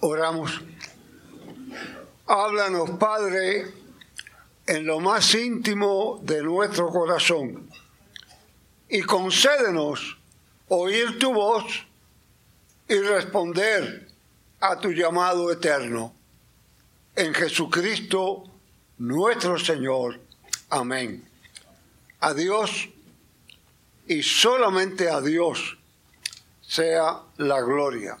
Oramos. 0.00 0.60
Háblanos, 2.26 2.90
Padre, 2.98 3.66
en 4.66 4.86
lo 4.86 5.00
más 5.00 5.34
íntimo 5.34 6.20
de 6.22 6.42
nuestro 6.42 6.88
corazón 6.88 7.68
y 8.88 9.02
concédenos 9.02 10.16
oír 10.68 11.18
tu 11.18 11.32
voz 11.34 11.64
y 12.88 12.94
responder 12.98 14.08
a 14.60 14.78
tu 14.78 14.90
llamado 14.90 15.52
eterno. 15.52 16.14
En 17.14 17.34
Jesucristo 17.34 18.44
nuestro 18.98 19.58
Señor. 19.58 20.18
Amén. 20.70 21.28
A 22.20 22.32
Dios 22.32 22.88
y 24.06 24.22
solamente 24.22 25.10
a 25.10 25.20
Dios 25.20 25.78
sea 26.62 27.20
la 27.36 27.60
gloria. 27.60 28.18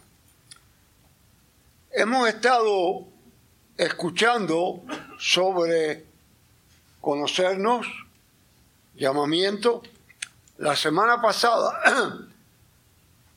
Hemos 1.92 2.28
estado 2.28 3.08
escuchando 3.76 4.84
sobre 5.18 6.06
conocernos, 7.00 7.84
llamamiento. 8.94 9.82
La 10.58 10.76
semana 10.76 11.20
pasada, 11.20 11.80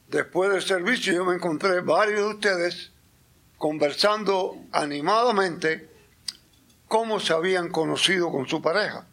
después 0.08 0.52
del 0.52 0.61
servicio, 0.61 1.13
yo 1.13 1.25
me 1.25 1.34
encontré 1.34 1.81
varios 1.81 2.20
de 2.20 2.27
ustedes 2.27 2.91
conversando 3.58 4.55
animadamente 4.72 5.89
cómo 6.88 7.20
se 7.20 7.33
habían 7.33 7.70
conocido 7.70 8.31
con 8.31 8.47
su 8.47 8.61
pareja, 8.61 9.08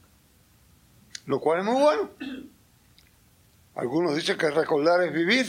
lo 1.24 1.40
cual 1.40 1.60
es 1.60 1.64
muy 1.64 1.80
bueno. 1.80 2.10
Algunos 3.74 4.14
dicen 4.16 4.36
que 4.36 4.50
recordar 4.50 5.02
es 5.02 5.14
vivir, 5.14 5.46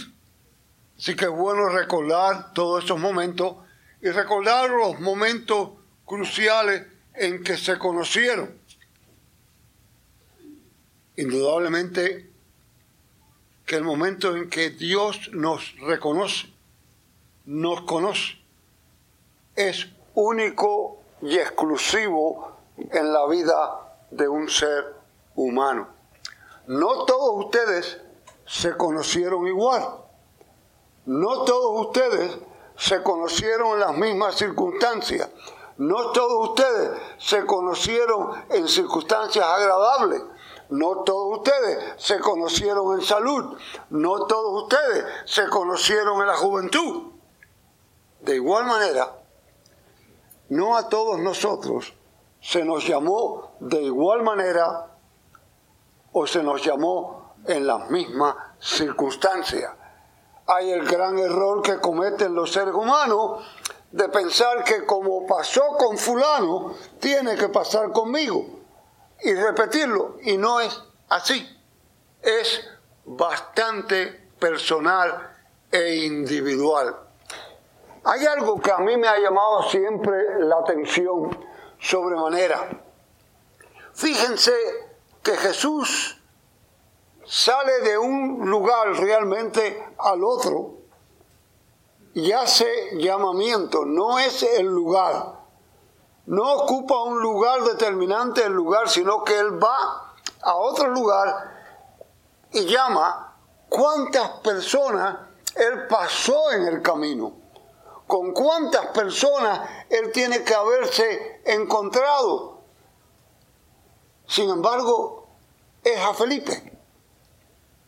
así 0.97 1.13
que 1.13 1.25
es 1.25 1.31
bueno 1.31 1.67
recordar 1.67 2.53
todos 2.53 2.85
esos 2.85 2.97
momentos 2.97 3.57
y 4.01 4.09
recordar 4.09 4.69
los 4.69 4.99
momentos 4.99 5.71
cruciales 6.05 6.87
en 7.13 7.43
que 7.43 7.57
se 7.57 7.77
conocieron. 7.77 8.59
Indudablemente 11.15 12.29
que 13.65 13.75
el 13.75 13.83
momento 13.83 14.35
en 14.35 14.49
que 14.49 14.71
Dios 14.71 15.29
nos 15.33 15.77
reconoce, 15.79 16.47
nos 17.45 17.81
conoce, 17.81 18.37
es 19.55 19.87
único 20.15 21.01
y 21.21 21.37
exclusivo 21.37 22.57
en 22.77 23.13
la 23.13 23.27
vida 23.27 23.97
de 24.09 24.27
un 24.27 24.49
ser 24.49 24.95
humano. 25.35 25.87
No 26.67 27.05
todos 27.05 27.45
ustedes 27.45 28.01
se 28.45 28.75
conocieron 28.75 29.47
igual. 29.47 29.83
No 31.05 31.43
todos 31.45 31.87
ustedes 31.87 32.37
se 32.81 33.03
conocieron 33.03 33.73
en 33.73 33.79
las 33.81 33.95
mismas 33.95 34.35
circunstancias. 34.35 35.29
No 35.77 36.11
todos 36.13 36.49
ustedes 36.49 36.99
se 37.19 37.45
conocieron 37.45 38.43
en 38.49 38.67
circunstancias 38.67 39.45
agradables. 39.45 40.23
No 40.69 41.03
todos 41.03 41.37
ustedes 41.37 41.93
se 41.97 42.19
conocieron 42.19 42.99
en 42.99 43.05
salud. 43.05 43.55
No 43.91 44.25
todos 44.25 44.63
ustedes 44.63 45.05
se 45.25 45.47
conocieron 45.49 46.21
en 46.21 46.27
la 46.27 46.35
juventud. 46.35 47.11
De 48.21 48.35
igual 48.37 48.65
manera, 48.65 49.15
no 50.49 50.75
a 50.75 50.89
todos 50.89 51.19
nosotros 51.19 51.93
se 52.41 52.65
nos 52.65 52.87
llamó 52.87 53.51
de 53.59 53.79
igual 53.83 54.23
manera 54.23 54.87
o 56.13 56.25
se 56.25 56.41
nos 56.41 56.63
llamó 56.63 57.35
en 57.45 57.67
las 57.67 57.91
mismas 57.91 58.35
circunstancias 58.59 59.71
hay 60.53 60.71
el 60.71 60.85
gran 60.85 61.17
error 61.17 61.61
que 61.61 61.79
cometen 61.79 62.35
los 62.35 62.51
seres 62.51 62.73
humanos 62.73 63.43
de 63.91 64.09
pensar 64.09 64.63
que 64.63 64.85
como 64.85 65.25
pasó 65.25 65.63
con 65.77 65.97
fulano, 65.97 66.73
tiene 66.99 67.35
que 67.35 67.49
pasar 67.49 67.91
conmigo. 67.91 68.45
Y 69.23 69.33
repetirlo. 69.33 70.17
Y 70.23 70.37
no 70.37 70.59
es 70.59 70.81
así. 71.09 71.47
Es 72.21 72.67
bastante 73.05 74.29
personal 74.39 75.35
e 75.71 75.95
individual. 75.97 76.97
Hay 78.03 78.25
algo 78.25 78.59
que 78.59 78.71
a 78.71 78.79
mí 78.79 78.97
me 78.97 79.07
ha 79.07 79.19
llamado 79.19 79.63
siempre 79.69 80.39
la 80.39 80.57
atención 80.57 81.37
sobremanera. 81.79 82.69
Fíjense 83.93 84.53
que 85.21 85.37
Jesús 85.37 86.20
sale 87.25 87.79
de 87.81 87.97
un 87.97 88.49
lugar 88.49 88.93
realmente 88.93 89.95
al 89.97 90.23
otro 90.23 90.77
y 92.13 92.31
hace 92.31 92.97
llamamiento, 92.97 93.85
no 93.85 94.19
es 94.19 94.43
el 94.43 94.65
lugar, 94.65 95.39
no 96.25 96.53
ocupa 96.53 97.03
un 97.03 97.21
lugar 97.21 97.63
determinante 97.63 98.43
el 98.43 98.53
lugar, 98.53 98.89
sino 98.89 99.23
que 99.23 99.37
él 99.37 99.63
va 99.63 100.13
a 100.41 100.55
otro 100.55 100.89
lugar 100.89 101.51
y 102.51 102.65
llama 102.65 103.37
cuántas 103.69 104.29
personas 104.41 105.19
él 105.55 105.87
pasó 105.87 106.51
en 106.51 106.67
el 106.67 106.81
camino, 106.81 107.33
con 108.07 108.33
cuántas 108.33 108.87
personas 108.87 109.69
él 109.89 110.11
tiene 110.11 110.43
que 110.43 110.53
haberse 110.53 111.41
encontrado. 111.45 112.59
Sin 114.27 114.49
embargo, 114.49 115.27
es 115.83 115.99
a 115.99 116.13
Felipe 116.13 116.70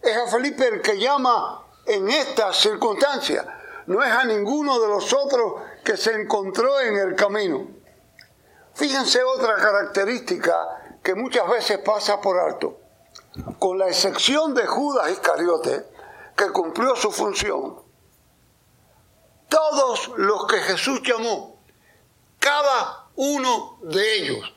es 0.04 0.18
a 0.18 0.28
Felipe 0.28 0.68
el 0.68 0.82
que 0.82 1.00
llama 1.00 1.66
en 1.86 2.10
estas 2.10 2.58
circunstancias, 2.58 3.46
no 3.88 4.04
es 4.04 4.12
a 4.12 4.26
ninguno 4.26 4.80
de 4.80 4.88
los 4.88 5.14
otros 5.14 5.62
que 5.84 5.98
se 5.98 6.14
encontró 6.14 6.80
en 6.82 6.98
el 6.98 7.16
camino. 7.16 7.68
Fíjense 8.74 9.24
otra 9.24 9.56
característica 9.56 10.98
que 11.02 11.16
muchas 11.16 11.48
veces 11.50 11.80
pasa 11.80 12.20
por 12.20 12.38
alto. 12.40 12.80
Con 13.60 13.78
la 13.78 13.88
excepción 13.88 14.54
de 14.54 14.66
Judas 14.66 15.12
Iscariote, 15.12 15.86
que 16.36 16.50
cumplió 16.52 16.96
su 16.96 17.12
función, 17.12 17.82
todos 19.50 20.12
los 20.18 20.48
que 20.48 20.58
Jesús 20.58 21.02
llamó, 21.04 21.60
cada 22.40 23.08
uno 23.16 23.78
de 23.84 24.16
ellos, 24.16 24.54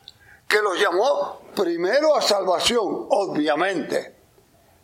que 0.48 0.60
los 0.62 0.78
llamó 0.80 1.40
primero 1.54 2.16
a 2.16 2.22
salvación, 2.22 3.06
obviamente, 3.10 4.15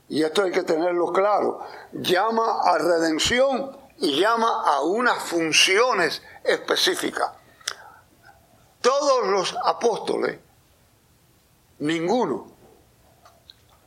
y 0.08 0.22
esto 0.22 0.42
hay 0.42 0.52
que 0.52 0.62
tenerlo 0.62 1.12
claro, 1.12 1.60
llama 1.92 2.60
a 2.64 2.78
redención 2.78 3.76
y 3.98 4.20
llama 4.20 4.62
a 4.66 4.80
unas 4.82 5.18
funciones 5.22 6.22
específicas. 6.44 7.30
Todos 8.80 9.26
los 9.28 9.56
apóstoles, 9.64 10.38
ninguno, 11.78 12.48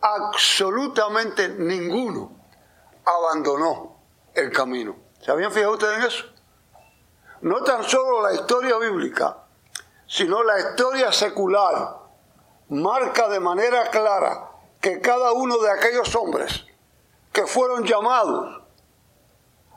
absolutamente 0.01 1.49
ninguno, 1.49 2.31
abandonó 3.03 3.97
el 4.33 4.51
camino. 4.51 4.95
¿Se 5.21 5.31
habían 5.31 5.51
fijado 5.51 5.73
ustedes 5.73 5.97
en 5.97 6.03
eso? 6.03 6.25
No 7.41 7.61
tan 7.63 7.83
solo 7.83 8.21
la 8.21 8.33
historia 8.33 8.77
bíblica, 8.77 9.37
sino 10.07 10.43
la 10.43 10.59
historia 10.59 11.11
secular 11.11 11.97
marca 12.69 13.27
de 13.27 13.39
manera 13.39 13.89
clara 13.89 14.54
que 14.85 15.01
cada 15.01 15.31
uno 15.31 15.57
de 15.57 15.71
aquellos 15.71 16.15
hombres 16.15 16.63
que 17.33 17.47
fueron 17.47 17.85
llamados, 17.85 18.61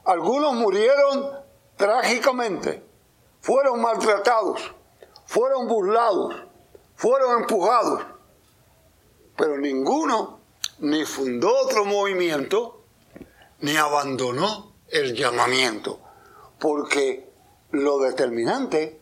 algunos 0.04 0.52
murieron 0.52 1.32
trágicamente, 1.78 2.84
fueron 3.40 3.80
maltratados, 3.80 4.60
fueron 5.24 5.66
burlados, 5.66 6.34
fueron 6.94 7.40
empujados, 7.40 8.04
pero 9.34 9.56
ninguno 9.56 10.40
ni 10.80 11.06
fundó 11.06 11.56
otro 11.62 11.86
movimiento, 11.86 12.82
ni 13.60 13.78
abandonó 13.78 14.74
el 14.88 15.14
llamamiento, 15.14 16.00
porque 16.58 17.32
lo 17.70 17.98
determinante 18.00 19.00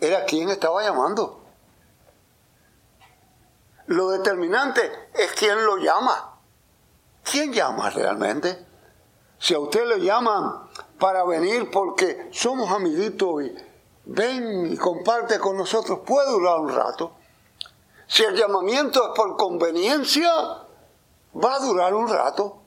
era 0.00 0.24
quién 0.24 0.48
estaba 0.48 0.82
llamando. 0.82 1.45
Lo 3.86 4.10
determinante 4.10 5.10
es 5.14 5.32
quién 5.32 5.64
lo 5.64 5.76
llama. 5.76 6.40
¿Quién 7.22 7.52
llama 7.52 7.90
realmente? 7.90 8.66
Si 9.38 9.54
a 9.54 9.58
usted 9.58 9.86
le 9.86 10.00
llaman 10.00 10.68
para 10.98 11.24
venir 11.24 11.70
porque 11.70 12.28
somos 12.32 12.70
amiguitos 12.70 13.42
y 13.44 13.54
ven 14.06 14.72
y 14.72 14.76
comparte 14.76 15.38
con 15.38 15.56
nosotros, 15.56 16.00
puede 16.06 16.30
durar 16.30 16.60
un 16.60 16.74
rato. 16.74 17.12
Si 18.08 18.22
el 18.22 18.34
llamamiento 18.34 19.02
es 19.02 19.10
por 19.16 19.36
conveniencia, 19.36 20.30
va 21.34 21.54
a 21.54 21.58
durar 21.60 21.94
un 21.94 22.08
rato. 22.08 22.62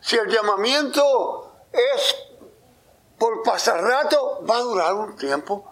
Si 0.00 0.16
el 0.16 0.28
llamamiento 0.28 1.52
es 1.72 2.16
por 3.18 3.42
pasar 3.42 3.82
rato, 3.82 4.44
va 4.48 4.56
a 4.56 4.62
durar 4.62 4.94
un 4.94 5.16
tiempo. 5.16 5.70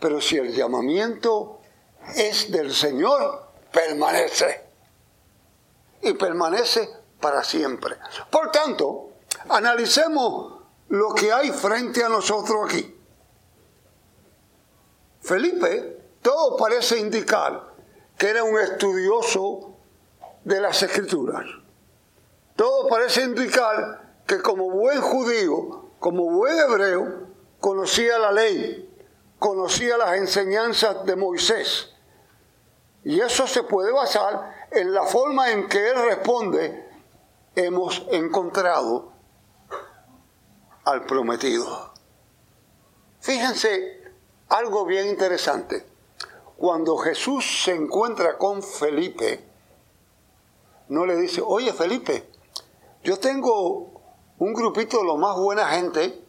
Pero 0.00 0.20
si 0.20 0.36
el 0.36 0.54
llamamiento 0.54 1.60
es 2.14 2.50
del 2.52 2.72
Señor, 2.72 3.45
permanece. 3.76 4.64
Y 6.00 6.14
permanece 6.14 6.88
para 7.20 7.44
siempre. 7.44 7.96
Por 8.30 8.50
tanto, 8.50 9.10
analicemos 9.50 10.62
lo 10.88 11.12
que 11.14 11.30
hay 11.30 11.50
frente 11.50 12.02
a 12.02 12.08
nosotros 12.08 12.64
aquí. 12.64 12.98
Felipe, 15.20 16.00
todo 16.22 16.56
parece 16.56 16.98
indicar 16.98 17.74
que 18.16 18.30
era 18.30 18.44
un 18.44 18.58
estudioso 18.58 19.74
de 20.44 20.60
las 20.60 20.82
escrituras. 20.82 21.44
Todo 22.54 22.88
parece 22.88 23.24
indicar 23.24 24.22
que 24.26 24.40
como 24.40 24.70
buen 24.70 25.02
judío, 25.02 25.90
como 25.98 26.30
buen 26.30 26.56
hebreo, 26.58 27.26
conocía 27.60 28.18
la 28.18 28.32
ley, 28.32 28.88
conocía 29.38 29.98
las 29.98 30.16
enseñanzas 30.16 31.04
de 31.04 31.16
Moisés. 31.16 31.95
Y 33.06 33.20
eso 33.20 33.46
se 33.46 33.62
puede 33.62 33.92
basar 33.92 34.66
en 34.72 34.92
la 34.92 35.04
forma 35.04 35.52
en 35.52 35.68
que 35.68 35.90
él 35.90 35.94
responde, 36.06 36.90
hemos 37.54 38.04
encontrado 38.10 39.12
al 40.84 41.06
prometido. 41.06 41.92
Fíjense 43.20 44.02
algo 44.48 44.84
bien 44.86 45.06
interesante. 45.06 45.86
Cuando 46.56 46.96
Jesús 46.96 47.62
se 47.62 47.76
encuentra 47.76 48.36
con 48.38 48.60
Felipe, 48.60 49.48
no 50.88 51.06
le 51.06 51.14
dice, 51.14 51.40
oye 51.46 51.72
Felipe, 51.72 52.28
yo 53.04 53.20
tengo 53.20 54.02
un 54.40 54.52
grupito 54.52 54.98
de 54.98 55.04
lo 55.04 55.16
más 55.16 55.36
buena 55.36 55.68
gente. 55.68 56.24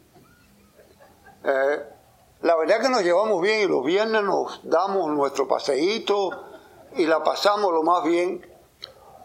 Eh, 1.43 1.83
la 2.41 2.55
verdad 2.55 2.81
que 2.81 2.89
nos 2.89 3.01
llevamos 3.01 3.41
bien 3.41 3.61
y 3.61 3.65
los 3.65 3.83
viernes 3.83 4.21
nos 4.21 4.61
damos 4.63 5.09
nuestro 5.09 5.47
paseíto 5.47 6.43
y 6.97 7.05
la 7.05 7.23
pasamos 7.23 7.71
lo 7.71 7.83
más 7.83 8.03
bien. 8.03 8.45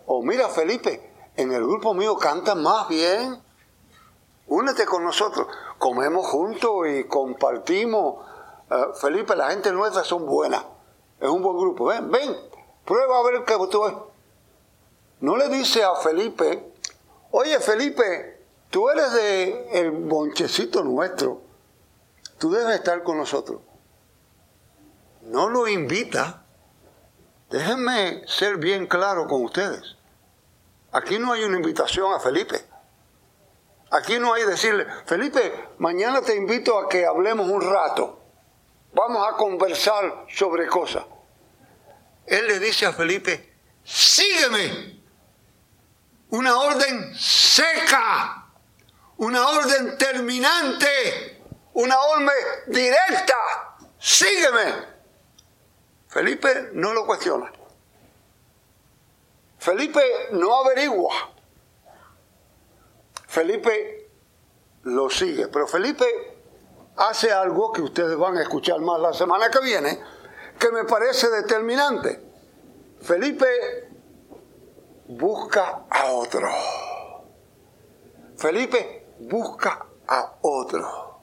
O 0.06 0.22
mira 0.22 0.48
Felipe, 0.48 1.12
en 1.36 1.52
el 1.52 1.62
grupo 1.62 1.94
mío 1.94 2.16
cantan 2.16 2.62
más 2.62 2.88
bien. 2.88 3.42
Únete 4.46 4.84
con 4.84 5.04
nosotros. 5.04 5.46
Comemos 5.78 6.26
juntos 6.26 6.86
y 6.88 7.04
compartimos. 7.04 8.24
Eh, 8.70 8.86
Felipe, 9.00 9.34
la 9.34 9.50
gente 9.50 9.72
nuestra 9.72 10.04
son 10.04 10.26
buenas. 10.26 10.64
Es 11.20 11.28
un 11.28 11.42
buen 11.42 11.56
grupo. 11.56 11.86
Ven, 11.86 12.10
ven, 12.10 12.36
prueba 12.84 13.18
a 13.18 13.22
ver 13.22 13.44
qué 13.44 13.54
tú 13.70 13.86
es. 13.86 13.94
No 15.20 15.36
le 15.36 15.48
dice 15.48 15.84
a 15.84 15.94
Felipe, 15.94 16.72
oye 17.30 17.60
Felipe, 17.60 18.44
tú 18.70 18.90
eres 18.90 19.12
de 19.12 19.80
el 19.80 19.92
bonchecito 19.92 20.82
nuestro. 20.82 21.40
Tú 22.38 22.50
debes 22.50 22.74
estar 22.74 23.04
con 23.04 23.18
nosotros. 23.18 23.60
No 25.22 25.48
lo 25.48 25.68
invita. 25.68 26.41
Déjenme 27.52 28.26
ser 28.26 28.56
bien 28.56 28.86
claro 28.86 29.26
con 29.26 29.44
ustedes. 29.44 29.96
Aquí 30.90 31.18
no 31.18 31.34
hay 31.34 31.44
una 31.44 31.58
invitación 31.58 32.10
a 32.14 32.18
Felipe. 32.18 32.58
Aquí 33.90 34.18
no 34.18 34.32
hay 34.32 34.44
decirle, 34.44 34.86
Felipe, 35.04 35.68
mañana 35.76 36.22
te 36.22 36.34
invito 36.34 36.78
a 36.78 36.88
que 36.88 37.04
hablemos 37.04 37.46
un 37.46 37.60
rato. 37.60 38.24
Vamos 38.94 39.28
a 39.28 39.36
conversar 39.36 40.24
sobre 40.30 40.66
cosas. 40.66 41.04
Él 42.24 42.46
le 42.46 42.58
dice 42.58 42.86
a 42.86 42.92
Felipe, 42.94 43.54
sígueme. 43.84 45.02
Una 46.30 46.56
orden 46.56 47.14
seca, 47.14 48.46
una 49.18 49.46
orden 49.46 49.98
terminante, 49.98 51.42
una 51.74 52.00
orden 52.00 52.30
directa. 52.68 53.34
Sígueme. 53.98 54.91
Felipe 56.12 56.68
no 56.74 56.92
lo 56.92 57.06
cuestiona. 57.06 57.50
Felipe 59.58 60.02
no 60.32 60.56
averigua. 60.56 61.10
Felipe 63.26 64.10
lo 64.82 65.08
sigue. 65.08 65.48
Pero 65.48 65.66
Felipe 65.66 66.04
hace 66.96 67.32
algo 67.32 67.72
que 67.72 67.80
ustedes 67.80 68.14
van 68.18 68.36
a 68.36 68.42
escuchar 68.42 68.78
más 68.80 69.00
la 69.00 69.14
semana 69.14 69.50
que 69.50 69.60
viene, 69.60 70.02
que 70.58 70.70
me 70.70 70.84
parece 70.84 71.30
determinante. 71.30 72.22
Felipe 73.00 73.88
busca 75.08 75.86
a 75.88 76.12
otro. 76.12 76.50
Felipe 78.36 79.14
busca 79.18 79.86
a 80.06 80.34
otro. 80.42 81.20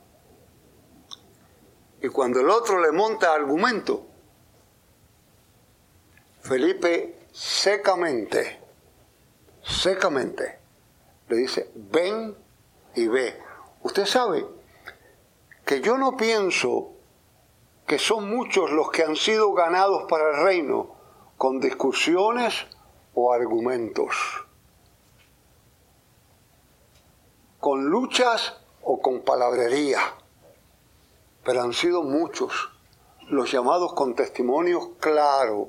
Y 2.01 2.07
cuando 2.07 2.39
el 2.39 2.49
otro 2.49 2.81
le 2.81 2.91
monta 2.91 3.35
argumento, 3.35 4.08
Felipe 6.41 7.27
secamente, 7.31 8.59
secamente, 9.61 10.59
le 11.27 11.35
dice, 11.35 11.69
ven 11.75 12.35
y 12.95 13.07
ve. 13.07 13.39
Usted 13.83 14.05
sabe 14.05 14.45
que 15.65 15.81
yo 15.81 15.97
no 15.97 16.17
pienso 16.17 16.93
que 17.85 17.99
son 17.99 18.29
muchos 18.29 18.71
los 18.71 18.89
que 18.89 19.03
han 19.03 19.15
sido 19.15 19.53
ganados 19.53 20.05
para 20.09 20.29
el 20.31 20.43
reino 20.43 20.95
con 21.37 21.59
discusiones 21.59 22.67
o 23.13 23.33
argumentos, 23.33 24.15
con 27.59 27.85
luchas 27.85 28.57
o 28.81 29.01
con 29.01 29.21
palabrería, 29.21 29.99
pero 31.43 31.61
han 31.61 31.73
sido 31.73 32.03
muchos 32.03 32.71
los 33.29 33.51
llamados 33.51 33.93
con 33.93 34.15
testimonios 34.15 34.89
claros 34.99 35.67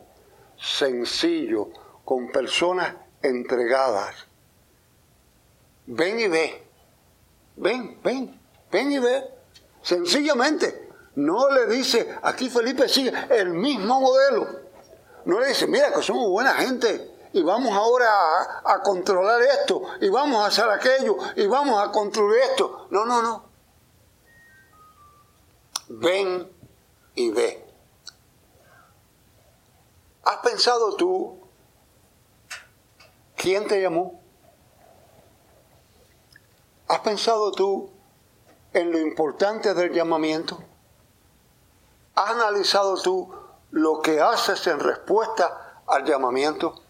sencillo, 0.61 1.69
con 2.05 2.31
personas 2.31 2.95
entregadas. 3.23 4.15
Ven 5.87 6.21
y 6.21 6.29
ve. 6.29 6.67
Ven, 7.57 8.01
ven, 8.03 8.41
ven 8.71 8.93
y 8.93 8.99
ve. 8.99 9.25
Sencillamente. 9.83 10.89
No 11.17 11.51
le 11.51 11.67
dice, 11.67 12.17
aquí 12.23 12.49
Felipe 12.49 12.89
sigue 12.89 13.13
el 13.31 13.51
mismo 13.51 14.01
modelo. 14.01 14.47
No 15.25 15.41
le 15.41 15.49
dice, 15.49 15.67
mira 15.67 15.93
que 15.93 16.03
somos 16.03 16.29
buena 16.29 16.55
gente 16.55 17.11
y 17.33 17.43
vamos 17.43 17.73
ahora 17.73 18.07
a, 18.09 18.75
a, 18.75 18.83
controlar 18.83 19.43
esto 19.43 19.83
y 20.01 20.09
vamos 20.09 20.43
a 20.43 20.47
hacer 20.47 20.69
aquello 20.69 21.17
y 21.37 21.47
vamos 21.47 21.83
a 21.83 21.91
construir 21.91 22.41
esto. 22.51 22.87
No, 22.91 23.05
no, 23.05 23.23
no. 23.23 23.45
Ven 25.89 26.49
y 27.15 27.31
ve. 27.31 27.70
¿Has 30.31 30.37
pensado 30.37 30.95
tú 30.95 31.41
quién 33.35 33.67
te 33.67 33.83
llamó? 33.83 34.23
¿Has 36.87 37.01
pensado 37.01 37.51
tú 37.51 37.91
en 38.73 38.93
lo 38.93 39.01
importante 39.01 39.75
del 39.75 39.93
llamamiento? 39.93 40.63
¿Has 42.15 42.31
analizado 42.31 42.97
tú 43.03 43.35
lo 43.73 44.01
que 44.03 44.21
haces 44.21 44.65
en 44.69 44.79
respuesta 44.79 45.83
al 45.89 46.05
llamamiento? 46.05 46.81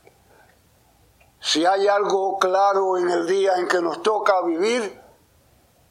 Si 1.40 1.64
hay 1.64 1.88
algo 1.88 2.38
claro 2.38 2.98
en 2.98 3.08
el 3.08 3.26
día 3.26 3.54
en 3.56 3.68
que 3.68 3.80
nos 3.80 4.02
toca 4.02 4.42
vivir, 4.42 5.00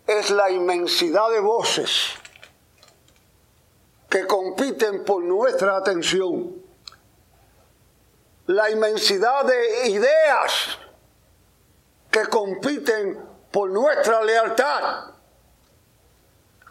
es 0.05 0.29
la 0.29 0.51
inmensidad 0.51 1.31
de 1.31 1.39
voces 1.39 2.11
que 4.07 4.27
compiten 4.27 5.03
por 5.03 5.23
nuestra 5.23 5.77
atención 5.77 6.68
la 8.49 8.67
inmensidad 8.71 9.45
de 9.45 9.89
ideas 9.89 10.79
que 12.09 12.25
compiten 12.25 13.23
por 13.51 13.69
nuestra 13.69 14.23
lealtad, 14.23 15.13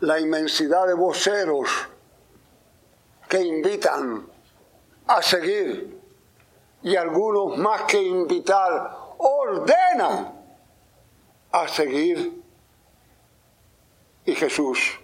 la 0.00 0.18
inmensidad 0.18 0.88
de 0.88 0.94
voceros 0.94 1.68
que 3.28 3.40
invitan 3.42 4.26
a 5.06 5.22
seguir 5.22 6.00
y 6.82 6.96
algunos 6.96 7.56
más 7.56 7.82
que 7.82 8.02
invitar 8.02 8.96
ordenan 9.18 10.34
a 11.52 11.68
seguir. 11.68 12.42
Y 14.24 14.34
Jesús 14.34 14.98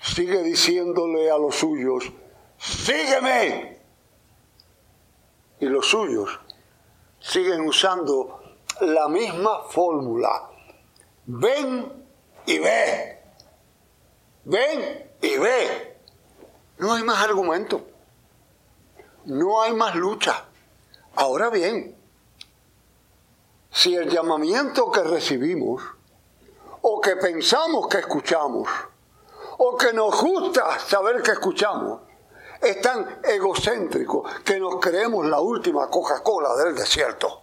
sigue 0.00 0.42
diciéndole 0.42 1.30
a 1.30 1.38
los 1.38 1.54
suyos, 1.54 2.02
sígueme 2.58 3.75
y 5.60 5.66
los 5.66 5.86
suyos 5.86 6.38
siguen 7.20 7.62
usando 7.62 8.40
la 8.80 9.08
misma 9.08 9.62
fórmula. 9.68 10.50
Ven 11.26 12.06
y 12.46 12.58
ve. 12.58 13.22
Ven 14.44 15.10
y 15.20 15.36
ve. 15.38 15.98
No 16.78 16.94
hay 16.94 17.02
más 17.02 17.22
argumento. 17.24 17.86
No 19.24 19.62
hay 19.62 19.72
más 19.72 19.94
lucha. 19.96 20.44
Ahora 21.16 21.48
bien, 21.50 21.96
si 23.70 23.96
el 23.96 24.08
llamamiento 24.08 24.90
que 24.90 25.02
recibimos, 25.02 25.82
o 26.82 27.00
que 27.00 27.16
pensamos 27.16 27.88
que 27.88 27.98
escuchamos, 27.98 28.68
o 29.58 29.76
que 29.76 29.92
nos 29.92 30.22
gusta 30.22 30.78
saber 30.78 31.22
que 31.22 31.32
escuchamos, 31.32 32.02
es 32.60 32.80
tan 32.80 33.20
egocéntrico 33.24 34.24
que 34.44 34.58
nos 34.58 34.76
creemos 34.80 35.26
la 35.26 35.40
última 35.40 35.88
Coca-Cola 35.88 36.54
del 36.56 36.74
desierto. 36.74 37.42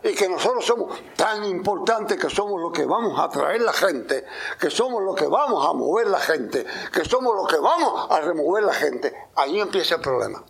y 0.00 0.14
que 0.14 0.28
nosotros 0.28 0.64
somos 0.64 0.96
tan 1.16 1.44
importantes 1.44 2.16
que 2.18 2.30
somos 2.30 2.60
los 2.60 2.70
que 2.70 2.84
vamos 2.84 3.18
a 3.18 3.24
atraer 3.24 3.60
la 3.60 3.72
gente, 3.72 4.24
que 4.60 4.70
somos 4.70 5.02
los 5.02 5.16
que 5.16 5.26
vamos 5.26 5.66
a 5.66 5.72
mover 5.72 6.06
la 6.06 6.20
gente, 6.20 6.64
que 6.92 7.04
somos 7.04 7.34
los 7.34 7.48
que 7.48 7.56
vamos 7.56 8.06
a 8.08 8.20
remover 8.20 8.62
la 8.62 8.74
gente, 8.74 9.12
ahí 9.34 9.60
empieza 9.60 9.96
el 9.96 10.00
problema. 10.00 10.44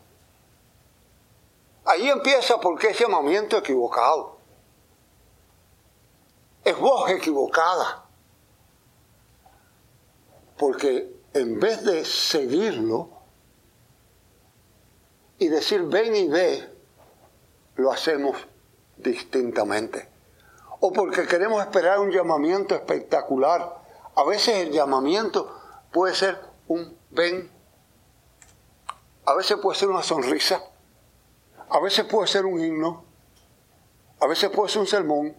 Ahí 1.87 2.11
empieza 2.11 2.61
porque 2.61 2.89
es 2.89 2.99
llamamiento 2.99 3.57
equivocado. 3.57 4.37
Es 6.63 6.79
voz 6.79 7.09
equivocada. 7.09 8.05
Porque 10.59 11.23
en 11.33 11.59
vez 11.59 11.83
de 11.85 12.05
seguirlo 12.05 13.18
y 15.39 15.49
decir 15.49 15.83
ven 15.83 16.15
y 16.15 16.29
ve, 16.29 16.69
lo 17.77 17.93
hacemos 17.93 18.37
distintamente. 18.97 20.09
O 20.81 20.93
porque 20.93 21.27
queremos 21.27 21.61
esperar 21.63 21.99
un 22.01 22.11
llamamiento 22.11 22.75
espectacular. 22.75 23.83
A 24.15 24.25
veces 24.25 24.57
el 24.57 24.73
llamamiento 24.73 25.55
puede 25.93 26.15
ser 26.15 26.39
un 26.67 26.97
ven, 27.11 27.51
a 29.25 29.35
veces 29.35 29.59
puede 29.59 29.79
ser 29.79 29.89
una 29.89 30.03
sonrisa, 30.03 30.63
a 31.71 31.81
veces 31.81 32.05
puede 32.05 32.27
ser 32.27 32.45
un 32.45 32.61
himno, 32.61 33.05
a 34.21 34.27
veces 34.27 34.51
puede 34.51 34.71
ser 34.71 34.81
un 34.81 34.87
sermón, 34.87 35.37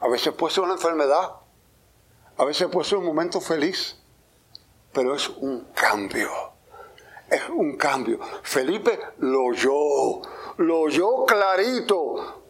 a 0.00 0.08
veces 0.08 0.32
puede 0.34 0.54
ser 0.54 0.64
una 0.64 0.74
enfermedad, 0.74 1.36
a 2.36 2.44
veces 2.44 2.68
puede 2.68 2.88
ser 2.88 2.98
un 2.98 3.06
momento 3.06 3.40
feliz, 3.40 3.96
pero 4.92 5.14
es 5.14 5.28
un 5.28 5.66
cambio. 5.74 6.51
Es 7.32 7.48
un 7.48 7.78
cambio. 7.78 8.20
Felipe 8.42 8.98
lo 9.20 9.44
oyó, 9.44 10.20
lo 10.58 10.80
oyó 10.80 11.24
clarito, 11.24 12.42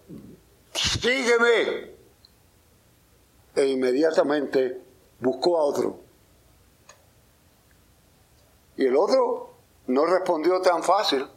sígueme. 0.74 1.92
E 3.54 3.66
inmediatamente 3.66 4.82
buscó 5.20 5.56
a 5.56 5.62
otro. 5.62 6.00
Y 8.76 8.86
el 8.86 8.96
otro 8.96 9.50
no 9.86 10.04
respondió 10.04 10.60
tan 10.60 10.82
fácil. 10.82 11.28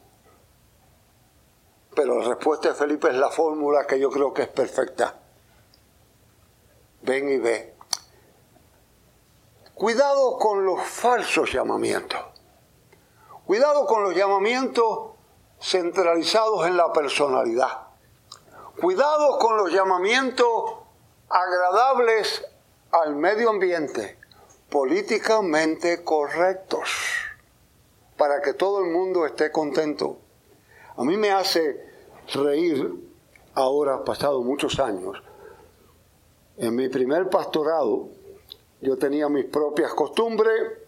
Pero 1.95 2.19
la 2.19 2.29
respuesta 2.29 2.69
de 2.69 2.73
Felipe 2.73 3.09
es 3.09 3.15
la 3.15 3.29
fórmula 3.29 3.85
que 3.85 3.99
yo 3.99 4.09
creo 4.09 4.33
que 4.33 4.41
es 4.41 4.47
perfecta. 4.47 5.19
Ven 7.03 7.29
y 7.29 7.37
ve. 7.37 7.75
Cuidado 9.75 10.39
con 10.39 10.65
los 10.65 10.81
falsos 10.81 11.53
llamamientos. 11.53 12.34
Cuidado 13.45 13.85
con 13.85 14.03
los 14.03 14.15
llamamientos 14.15 15.11
centralizados 15.61 16.65
en 16.65 16.77
la 16.77 16.91
personalidad. 16.91 17.87
Cuidado 18.81 19.37
con 19.37 19.57
los 19.57 19.71
llamamientos 19.71 20.73
agradables 21.29 22.43
al 22.91 23.15
medio 23.15 23.51
ambiente, 23.51 24.17
políticamente 24.69 26.03
correctos, 26.03 26.89
para 28.17 28.41
que 28.41 28.53
todo 28.53 28.83
el 28.83 28.91
mundo 28.91 29.27
esté 29.27 29.51
contento. 29.51 30.17
A 30.97 31.03
mí 31.03 31.15
me 31.15 31.31
hace 31.31 31.85
reír 32.33 32.91
ahora, 33.53 34.03
pasado 34.03 34.41
muchos 34.41 34.79
años, 34.79 35.21
en 36.57 36.75
mi 36.75 36.89
primer 36.89 37.29
pastorado, 37.29 38.07
yo 38.81 38.97
tenía 38.97 39.29
mis 39.29 39.45
propias 39.45 39.93
costumbres, 39.93 40.84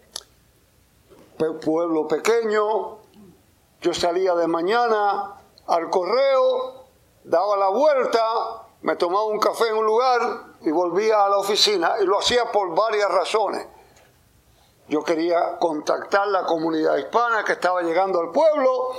pueblo 1.37 2.07
pequeño, 2.07 2.97
yo 3.81 3.93
salía 3.93 4.33
de 4.35 4.47
mañana 4.47 5.35
al 5.67 5.89
correo, 5.89 6.85
daba 7.23 7.57
la 7.57 7.69
vuelta, 7.69 8.21
me 8.81 8.95
tomaba 8.95 9.25
un 9.25 9.39
café 9.39 9.67
en 9.69 9.75
un 9.75 9.85
lugar 9.85 10.21
y 10.61 10.71
volvía 10.71 11.25
a 11.25 11.29
la 11.29 11.37
oficina 11.37 11.95
y 12.01 12.05
lo 12.05 12.19
hacía 12.19 12.51
por 12.51 12.73
varias 12.75 13.09
razones. 13.09 13.67
Yo 14.87 15.03
quería 15.03 15.57
contactar 15.59 16.27
la 16.27 16.43
comunidad 16.43 16.95
hispana 16.95 17.43
que 17.43 17.53
estaba 17.53 17.81
llegando 17.81 18.21
al 18.21 18.31
pueblo 18.31 18.91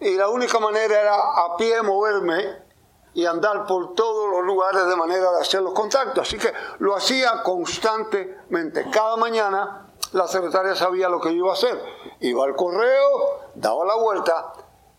y 0.00 0.14
la 0.14 0.28
única 0.28 0.60
manera 0.60 1.00
era 1.00 1.14
a 1.14 1.56
pie 1.56 1.82
moverme 1.82 2.68
y 3.14 3.26
andar 3.26 3.66
por 3.66 3.94
todos 3.94 4.30
los 4.30 4.44
lugares 4.44 4.86
de 4.86 4.94
manera 4.94 5.32
de 5.32 5.40
hacer 5.40 5.62
los 5.62 5.72
contactos. 5.72 6.28
Así 6.28 6.38
que 6.38 6.52
lo 6.78 6.94
hacía 6.94 7.42
constantemente. 7.42 8.88
Cada 8.90 9.16
mañana 9.16 9.87
la 10.12 10.26
secretaria 10.26 10.74
sabía 10.74 11.08
lo 11.08 11.20
que 11.20 11.32
iba 11.32 11.50
a 11.50 11.54
hacer. 11.54 11.80
Iba 12.20 12.44
al 12.44 12.56
correo, 12.56 13.50
daba 13.54 13.84
la 13.84 13.96
vuelta 13.96 14.52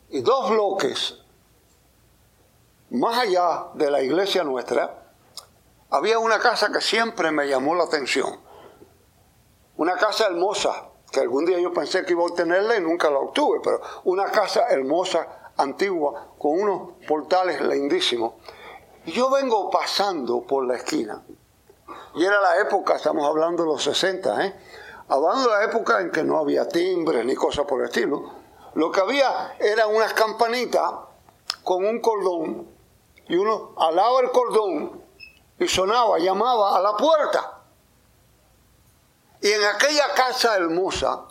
y 0.10 0.22
dos 0.22 0.50
bloques 0.50 1.20
más 2.92 3.20
allá 3.20 3.68
de 3.76 3.92
la 3.92 4.02
iglesia 4.02 4.44
nuestra, 4.44 5.04
había 5.92 6.20
una 6.20 6.40
casa 6.40 6.72
que 6.72 6.82
siempre 6.82 7.32
me 7.32 7.48
llamó 7.48 7.76
la 7.76 7.84
atención. 7.84 8.40
Una 9.78 9.96
casa 9.96 10.26
hermosa, 10.26 10.90
que 11.12 11.20
algún 11.20 11.46
día 11.46 11.60
yo 11.60 11.72
pensé 11.74 12.04
que 12.04 12.14
iba 12.14 12.24
a 12.24 12.28
obtenerla 12.28 12.78
y 12.78 12.82
nunca 12.82 13.10
la 13.10 13.20
obtuve, 13.20 13.60
pero 13.64 13.82
una 14.06 14.26
casa 14.26 14.68
hermosa, 14.70 15.52
antigua, 15.58 16.30
con 16.38 16.60
unos 16.60 16.94
portales 17.08 17.62
lindísimos. 17.62 18.34
Y 19.06 19.12
yo 19.12 19.30
vengo 19.30 19.70
pasando 19.70 20.42
por 20.42 20.66
la 20.66 20.76
esquina. 20.76 21.24
Y 22.16 22.26
era 22.26 22.42
la 22.42 22.60
época, 22.60 22.96
estamos 22.96 23.28
hablando 23.28 23.64
de 23.64 23.70
los 23.70 23.84
60, 23.84 24.46
¿eh? 24.46 24.56
Hablando 25.10 25.50
de 25.50 25.58
la 25.58 25.64
época 25.64 26.02
en 26.02 26.12
que 26.12 26.24
no 26.24 26.38
había 26.38 26.68
timbres 26.68 27.26
ni 27.26 27.34
cosas 27.34 27.66
por 27.66 27.82
el 27.82 27.88
estilo. 27.88 28.32
Lo 28.76 28.92
que 28.92 29.02
había 29.02 29.56
eran 29.60 29.94
unas 29.94 30.14
campanitas 30.14 30.92
con 31.64 31.84
un 31.84 32.00
cordón 32.00 32.68
y 33.28 33.36
uno 33.36 33.74
alaba 33.78 34.22
el 34.22 34.30
cordón 34.30 35.02
y 35.60 35.68
sonaba, 35.68 36.20
llamaba 36.20 36.78
a 36.78 36.80
la 36.80 36.96
puerta. 36.96 37.62
Y 39.42 39.52
en 39.52 39.64
aquella 39.64 40.14
casa 40.16 40.56
hermosa, 40.56 41.26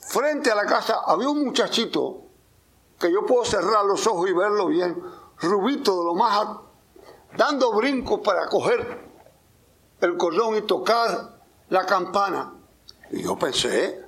frente 0.00 0.50
a 0.50 0.54
la 0.54 0.66
casa, 0.66 1.00
había 1.06 1.28
un 1.28 1.44
muchachito 1.44 2.22
que 2.98 3.10
yo 3.10 3.24
puedo 3.24 3.44
cerrar 3.44 3.84
los 3.84 4.06
ojos 4.06 4.28
y 4.28 4.32
verlo 4.32 4.66
bien, 4.66 5.02
rubito 5.40 5.98
de 5.98 6.04
lo 6.04 6.14
más, 6.14 6.48
dando 7.36 7.72
brincos 7.72 8.20
para 8.20 8.46
coger 8.48 9.06
el 10.00 10.16
cordón 10.16 10.56
y 10.56 10.62
tocar 10.62 11.38
la 11.68 11.86
campana. 11.86 12.55
Y 13.10 13.22
yo 13.22 13.36
pensé, 13.38 14.04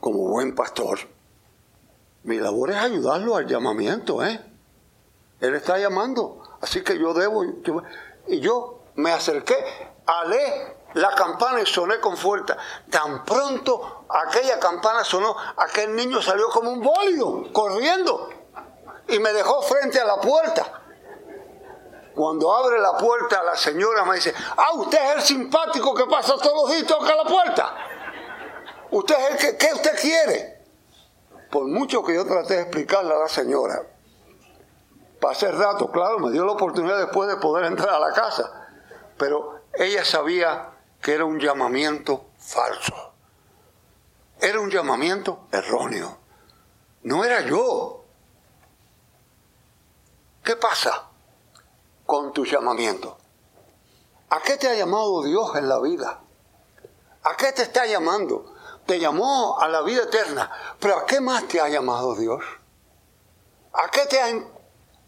como 0.00 0.28
buen 0.28 0.54
pastor, 0.54 0.98
mi 2.24 2.38
labor 2.38 2.70
es 2.70 2.76
ayudarlo 2.76 3.36
al 3.36 3.46
llamamiento, 3.46 4.24
¿eh? 4.24 4.40
Él 5.40 5.54
está 5.54 5.78
llamando. 5.78 6.42
Así 6.60 6.82
que 6.82 6.98
yo 6.98 7.12
debo. 7.12 7.44
y 8.28 8.40
yo 8.40 8.78
me 8.94 9.12
acerqué, 9.12 9.56
alé 10.06 10.76
la 10.94 11.14
campana 11.14 11.60
y 11.60 11.66
soné 11.66 11.98
con 11.98 12.16
fuerza. 12.16 12.56
Tan 12.90 13.24
pronto 13.24 14.04
aquella 14.08 14.58
campana 14.60 15.04
sonó, 15.04 15.34
aquel 15.56 15.96
niño 15.96 16.22
salió 16.22 16.48
como 16.48 16.70
un 16.70 16.80
bólido, 16.80 17.52
corriendo. 17.52 18.30
Y 19.08 19.18
me 19.18 19.32
dejó 19.32 19.62
frente 19.62 20.00
a 20.00 20.04
la 20.04 20.20
puerta. 20.20 20.81
Cuando 22.14 22.54
abre 22.54 22.78
la 22.78 22.96
puerta, 22.96 23.42
la 23.42 23.56
señora 23.56 24.04
me 24.04 24.16
dice, 24.16 24.34
ah, 24.56 24.72
usted 24.74 24.98
es 24.98 25.16
el 25.16 25.22
simpático 25.22 25.94
que 25.94 26.04
pasa 26.06 26.34
todos 26.36 26.62
los 26.62 26.70
días 26.70 26.82
y 26.82 26.86
toca 26.86 27.14
la 27.14 27.24
puerta. 27.24 27.74
Usted 28.90 29.14
es 29.14 29.30
el 29.30 29.38
que, 29.38 29.56
¿qué 29.56 29.72
usted 29.72 30.00
quiere? 30.00 30.62
Por 31.50 31.66
mucho 31.66 32.02
que 32.02 32.14
yo 32.14 32.26
traté 32.26 32.54
de 32.54 32.62
explicarle 32.62 33.14
a 33.14 33.18
la 33.18 33.28
señora, 33.28 33.82
Pasé 35.22 35.52
rato, 35.52 35.88
claro, 35.92 36.18
me 36.18 36.32
dio 36.32 36.44
la 36.44 36.50
oportunidad 36.50 36.98
después 36.98 37.28
de 37.28 37.36
poder 37.36 37.66
entrar 37.66 37.90
a 37.90 38.00
la 38.00 38.10
casa, 38.10 38.68
pero 39.16 39.60
ella 39.72 40.04
sabía 40.04 40.70
que 41.00 41.14
era 41.14 41.24
un 41.24 41.38
llamamiento 41.38 42.26
falso. 42.38 43.12
Era 44.40 44.58
un 44.58 44.68
llamamiento 44.68 45.46
erróneo. 45.52 46.18
No 47.04 47.24
era 47.24 47.42
yo. 47.42 48.04
¿Qué 50.42 50.56
pasa 50.56 51.11
con 52.12 52.30
tu 52.30 52.44
llamamiento? 52.44 53.16
¿A 54.28 54.42
qué 54.42 54.58
te 54.58 54.68
ha 54.68 54.74
llamado 54.74 55.22
Dios 55.22 55.56
en 55.56 55.66
la 55.66 55.80
vida? 55.80 56.20
¿A 57.22 57.36
qué 57.38 57.52
te 57.52 57.62
está 57.62 57.86
llamando? 57.86 58.52
Te 58.84 59.00
llamó 59.00 59.58
a 59.58 59.66
la 59.66 59.80
vida 59.80 60.02
eterna, 60.02 60.52
pero 60.78 60.98
¿a 60.98 61.06
qué 61.06 61.22
más 61.22 61.48
te 61.48 61.58
ha 61.58 61.70
llamado 61.70 62.14
Dios? 62.14 62.44
¿A 63.72 63.88
qué 63.88 64.04
te 64.04 64.20
ha 64.20 64.28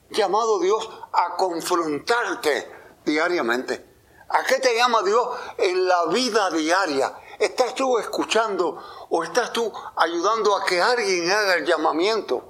llamado 0.08 0.60
Dios 0.60 0.88
a 1.12 1.36
confrontarte 1.36 2.72
diariamente. 3.04 3.84
¿A 4.30 4.42
qué 4.44 4.54
te 4.54 4.74
llama 4.74 5.02
Dios 5.02 5.28
en 5.58 5.86
la 5.86 6.06
vida 6.06 6.50
diaria? 6.52 7.12
¿Estás 7.38 7.74
tú 7.74 7.98
escuchando 7.98 8.82
o 9.10 9.24
estás 9.24 9.52
tú 9.52 9.70
ayudando 9.96 10.56
a 10.56 10.64
que 10.64 10.80
alguien 10.80 11.30
haga 11.30 11.56
el 11.56 11.66
llamamiento? 11.66 12.48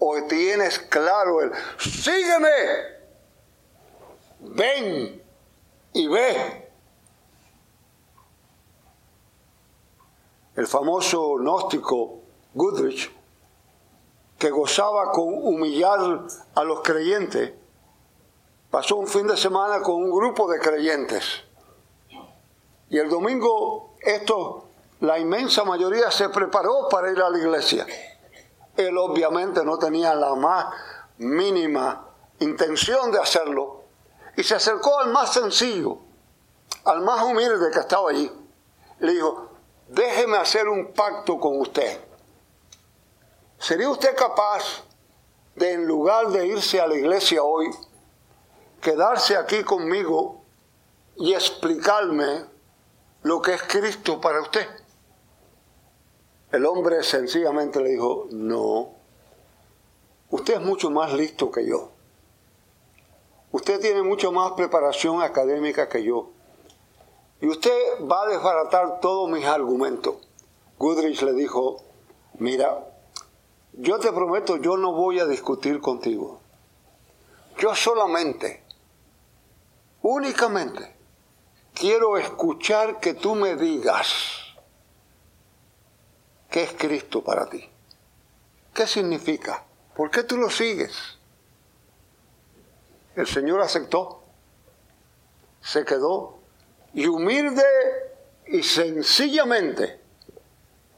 ¿O 0.00 0.20
tienes 0.24 0.80
claro 0.80 1.40
el, 1.40 1.52
sígueme, 1.78 2.95
ven 4.40 5.22
y 5.92 6.06
ve? 6.08 6.70
El 10.54 10.66
famoso 10.66 11.36
gnóstico 11.36 12.20
Goodrich 12.54 13.16
que 14.38 14.50
gozaba 14.50 15.12
con 15.12 15.28
humillar 15.28 16.26
a 16.54 16.64
los 16.64 16.80
creyentes, 16.82 17.54
pasó 18.70 18.96
un 18.96 19.06
fin 19.06 19.26
de 19.26 19.36
semana 19.36 19.80
con 19.80 19.96
un 19.96 20.10
grupo 20.10 20.50
de 20.50 20.58
creyentes. 20.58 21.24
Y 22.90 22.98
el 22.98 23.08
domingo 23.08 23.94
esto, 24.00 24.68
la 25.00 25.18
inmensa 25.18 25.64
mayoría 25.64 26.10
se 26.10 26.28
preparó 26.28 26.88
para 26.90 27.10
ir 27.10 27.20
a 27.20 27.30
la 27.30 27.38
iglesia. 27.38 27.86
Él 28.76 28.96
obviamente 28.98 29.64
no 29.64 29.78
tenía 29.78 30.14
la 30.14 30.34
más 30.34 30.66
mínima 31.18 32.08
intención 32.40 33.10
de 33.10 33.18
hacerlo. 33.18 33.75
Y 34.36 34.42
se 34.42 34.54
acercó 34.54 34.98
al 35.00 35.10
más 35.10 35.32
sencillo, 35.32 35.98
al 36.84 37.00
más 37.00 37.22
humilde 37.22 37.70
que 37.72 37.80
estaba 37.80 38.10
allí. 38.10 38.30
Le 38.98 39.12
dijo, 39.12 39.50
déjeme 39.88 40.36
hacer 40.36 40.68
un 40.68 40.92
pacto 40.92 41.38
con 41.40 41.60
usted. 41.60 42.00
¿Sería 43.58 43.88
usted 43.88 44.14
capaz 44.14 44.84
de, 45.54 45.72
en 45.72 45.86
lugar 45.86 46.28
de 46.28 46.46
irse 46.46 46.80
a 46.80 46.86
la 46.86 46.96
iglesia 46.96 47.42
hoy, 47.42 47.70
quedarse 48.82 49.36
aquí 49.36 49.64
conmigo 49.64 50.42
y 51.16 51.32
explicarme 51.32 52.44
lo 53.22 53.40
que 53.40 53.54
es 53.54 53.62
Cristo 53.62 54.20
para 54.20 54.42
usted? 54.42 54.68
El 56.52 56.66
hombre 56.66 57.02
sencillamente 57.02 57.80
le 57.80 57.90
dijo, 57.90 58.26
no, 58.30 58.90
usted 60.30 60.54
es 60.54 60.60
mucho 60.60 60.90
más 60.90 61.12
listo 61.14 61.50
que 61.50 61.66
yo. 61.66 61.95
Usted 63.56 63.80
tiene 63.80 64.02
mucho 64.02 64.32
más 64.32 64.52
preparación 64.52 65.22
académica 65.22 65.88
que 65.88 66.04
yo. 66.04 66.28
Y 67.40 67.46
usted 67.46 67.72
va 68.02 68.24
a 68.24 68.26
desbaratar 68.26 69.00
todos 69.00 69.30
mis 69.30 69.46
argumentos. 69.46 70.16
Goodrich 70.78 71.22
le 71.22 71.32
dijo, 71.32 71.82
mira, 72.34 72.86
yo 73.72 73.98
te 73.98 74.12
prometo, 74.12 74.58
yo 74.58 74.76
no 74.76 74.92
voy 74.92 75.20
a 75.20 75.26
discutir 75.26 75.80
contigo. 75.80 76.42
Yo 77.58 77.74
solamente, 77.74 78.62
únicamente, 80.02 80.94
quiero 81.72 82.18
escuchar 82.18 83.00
que 83.00 83.14
tú 83.14 83.34
me 83.36 83.56
digas 83.56 84.12
qué 86.50 86.64
es 86.64 86.74
Cristo 86.74 87.24
para 87.24 87.48
ti. 87.48 87.66
¿Qué 88.74 88.86
significa? 88.86 89.64
¿Por 89.94 90.10
qué 90.10 90.24
tú 90.24 90.36
lo 90.36 90.50
sigues? 90.50 91.15
El 93.16 93.26
Señor 93.26 93.62
aceptó, 93.62 94.22
se 95.62 95.86
quedó 95.86 96.38
y 96.92 97.06
humilde 97.06 97.64
y 98.46 98.62
sencillamente 98.62 100.00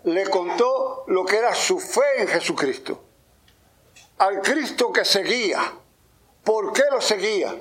le 0.03 0.29
contó 0.29 1.05
lo 1.07 1.25
que 1.25 1.37
era 1.37 1.55
su 1.55 1.79
fe 1.79 2.23
en 2.23 2.27
Jesucristo. 2.27 3.01
Al 4.19 4.43
Cristo 4.43 4.93
que 4.93 5.05
seguía. 5.05 5.61
¿Por 6.43 6.73
qué 6.73 6.83
lo 6.91 7.01
seguía? 7.01 7.55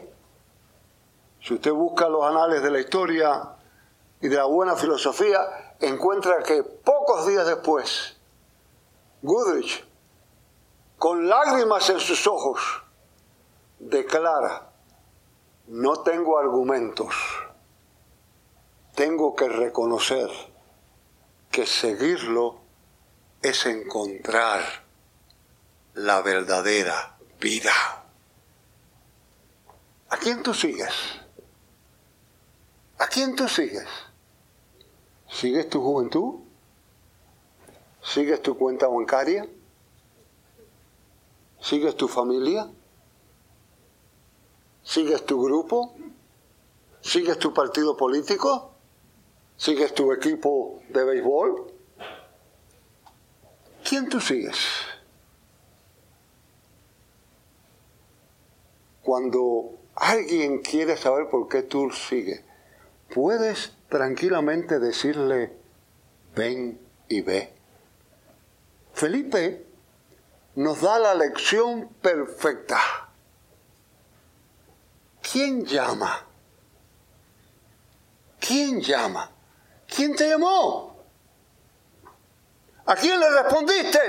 Si 1.40 1.54
usted 1.54 1.72
busca 1.72 2.10
los 2.10 2.26
anales 2.26 2.64
de 2.64 2.72
la 2.72 2.80
historia 2.80 3.56
y 4.20 4.28
de 4.28 4.36
la 4.36 4.46
buena 4.46 4.76
filosofía, 4.76 5.76
encuentra 5.80 6.42
que 6.42 6.64
pocos 6.64 7.28
días 7.28 7.46
después, 7.46 8.18
Goodrich, 9.22 9.86
con 10.98 11.30
lágrimas 11.30 11.88
en 11.92 12.00
sus 12.00 12.26
ojos, 12.26 12.87
declara, 13.90 14.70
no 15.68 16.02
tengo 16.02 16.38
argumentos, 16.38 17.16
tengo 18.96 19.36
que 19.36 19.48
reconocer 19.48 20.30
que 21.52 21.66
seguirlo 21.66 22.60
es 23.42 23.66
encontrar 23.66 24.62
la 25.94 26.22
verdadera 26.22 27.18
vida. 27.40 27.74
¿A 30.10 30.18
quién 30.18 30.44
tú 30.44 30.54
sigues? 30.54 30.94
¿A 32.98 33.08
quién 33.08 33.36
tú 33.36 33.48
sigues? 33.48 33.88
¿Sigues 35.30 35.70
tu 35.70 35.82
juventud? 35.82 36.36
¿Sigues 38.02 38.42
tu 38.42 38.58
cuenta 38.58 38.88
bancaria? 38.88 39.48
¿Sigues 41.60 41.96
tu 41.96 42.08
familia? 42.08 42.70
¿Sigues 44.88 45.26
tu 45.26 45.44
grupo? 45.44 45.94
¿Sigues 47.02 47.38
tu 47.40 47.54
partido 47.54 47.98
político? 47.98 48.72
¿Sigues 49.58 49.94
tu 49.94 50.14
equipo 50.14 50.80
de 50.88 51.04
béisbol? 51.04 51.74
¿Quién 53.84 54.08
tú 54.08 54.22
sigues? 54.22 54.56
Cuando 59.04 59.72
alguien 59.94 60.60
quiere 60.60 60.96
saber 60.96 61.28
por 61.30 61.50
qué 61.50 61.64
tú 61.64 61.92
sigues, 61.92 62.42
puedes 63.14 63.74
tranquilamente 63.90 64.80
decirle, 64.80 65.52
ven 66.34 66.80
y 67.10 67.20
ve. 67.20 67.54
Felipe 68.94 69.66
nos 70.56 70.80
da 70.80 70.98
la 70.98 71.14
lección 71.14 71.90
perfecta. 72.02 73.07
¿Quién 75.32 75.66
llama? 75.66 76.26
¿Quién 78.40 78.80
llama? 78.80 79.30
¿Quién 79.86 80.16
te 80.16 80.30
llamó? 80.30 80.96
¿A 82.86 82.96
quién 82.96 83.20
le 83.20 83.30
respondiste? 83.32 84.00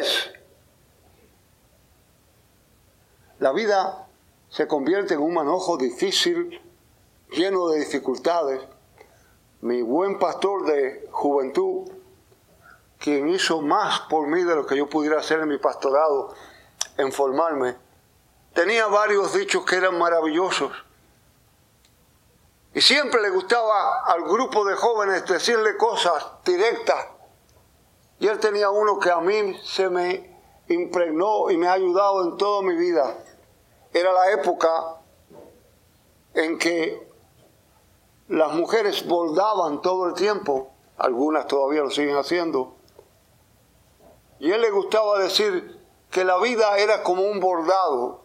La 3.41 3.53
vida 3.53 4.07
se 4.49 4.69
convierte 4.69 5.15
en 5.15 5.21
un 5.21 5.35
manojo 5.35 5.77
difícil, 5.77 6.61
lleno 7.31 7.69
de 7.69 7.81
dificultades. 7.81 8.61
Mi 9.61 9.83
buen 9.83 10.21
pastor 10.21 10.67
de 10.67 11.09
juventud, 11.11 11.91
quien 12.99 13.29
hizo 13.29 13.61
más 13.61 14.01
por 14.03 14.29
mí 14.29 14.45
de 14.45 14.55
lo 14.55 14.67
que 14.67 14.77
yo 14.77 14.89
pudiera 14.89 15.19
hacer 15.19 15.41
en 15.41 15.49
mi 15.49 15.59
pastorado, 15.59 16.33
en 16.97 17.11
formarme, 17.11 17.77
tenía 18.55 18.87
varios 18.87 19.33
dichos 19.33 19.65
que 19.65 19.77
eran 19.77 19.99
maravillosos. 19.99 20.88
Y 22.79 22.81
siempre 22.81 23.21
le 23.21 23.31
gustaba 23.31 24.05
al 24.05 24.23
grupo 24.23 24.65
de 24.65 24.77
jóvenes 24.77 25.27
decirle 25.27 25.77
cosas 25.77 26.25
directas. 26.45 27.09
Y 28.21 28.29
él 28.29 28.39
tenía 28.39 28.71
uno 28.71 29.01
que 29.01 29.11
a 29.11 29.19
mí 29.19 29.59
se 29.65 29.91
me 29.91 30.39
impregnó 30.69 31.51
y 31.51 31.57
me 31.57 31.67
ha 31.67 31.73
ayudado 31.73 32.23
en 32.23 32.37
toda 32.37 32.63
mi 32.63 32.77
vida. 32.77 33.17
Era 33.93 34.13
la 34.13 34.31
época 34.31 34.71
en 36.35 36.57
que 36.57 37.05
las 38.29 38.53
mujeres 38.53 39.05
bordaban 39.09 39.83
todo 39.83 40.07
el 40.07 40.15
tiempo, 40.15 40.71
algunas 40.99 41.49
todavía 41.49 41.81
lo 41.81 41.91
siguen 41.91 42.17
haciendo, 42.17 42.77
y 44.39 44.53
él 44.53 44.61
le 44.61 44.71
gustaba 44.71 45.19
decir 45.19 45.85
que 46.13 46.25
la 46.25 46.39
vida 46.39 46.79
era 46.79 47.03
como 47.03 47.23
un 47.23 47.41
bordado, 47.41 48.23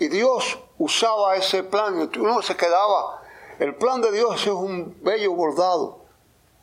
y 0.00 0.08
Dios 0.08 0.58
usaba 0.78 1.36
ese 1.36 1.62
plan 1.62 2.10
uno 2.18 2.42
se 2.42 2.56
quedaba. 2.56 3.19
El 3.60 3.76
plan 3.76 4.00
de 4.00 4.10
Dios 4.10 4.40
es 4.40 4.48
un 4.48 4.96
bello 5.02 5.34
bordado. 5.34 5.98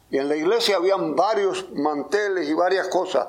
Y 0.10 0.18
en 0.18 0.28
la 0.28 0.36
iglesia 0.36 0.78
habían 0.78 1.16
varios 1.16 1.70
manteles 1.72 2.50
y 2.50 2.54
varias 2.56 2.88
cosas 2.88 3.28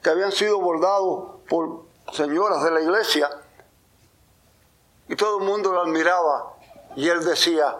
que 0.00 0.10
habían 0.10 0.30
sido 0.30 0.60
bordados 0.60 1.40
por 1.48 1.82
señoras 2.12 2.62
de 2.62 2.70
la 2.70 2.80
iglesia. 2.80 3.28
Y 5.08 5.16
todo 5.16 5.40
el 5.40 5.46
mundo 5.46 5.72
lo 5.72 5.82
admiraba. 5.82 6.54
Y 6.94 7.08
él 7.08 7.24
decía, 7.24 7.76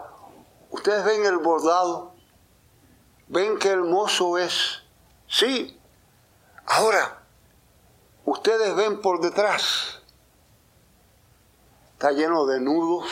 ¿ustedes 0.71 1.05
ven 1.05 1.25
el 1.25 1.37
bordado? 1.37 2.11
¿Ven 3.29 3.57
qué 3.59 3.69
hermoso 3.69 4.37
es? 4.37 4.83
Sí. 5.29 5.79
Ahora, 6.65 7.23
ustedes 8.25 8.75
ven 8.75 8.99
por 8.99 9.21
detrás 9.21 9.99
está 11.99 12.11
lleno 12.11 12.45
de 12.45 12.61
nudos, 12.61 13.09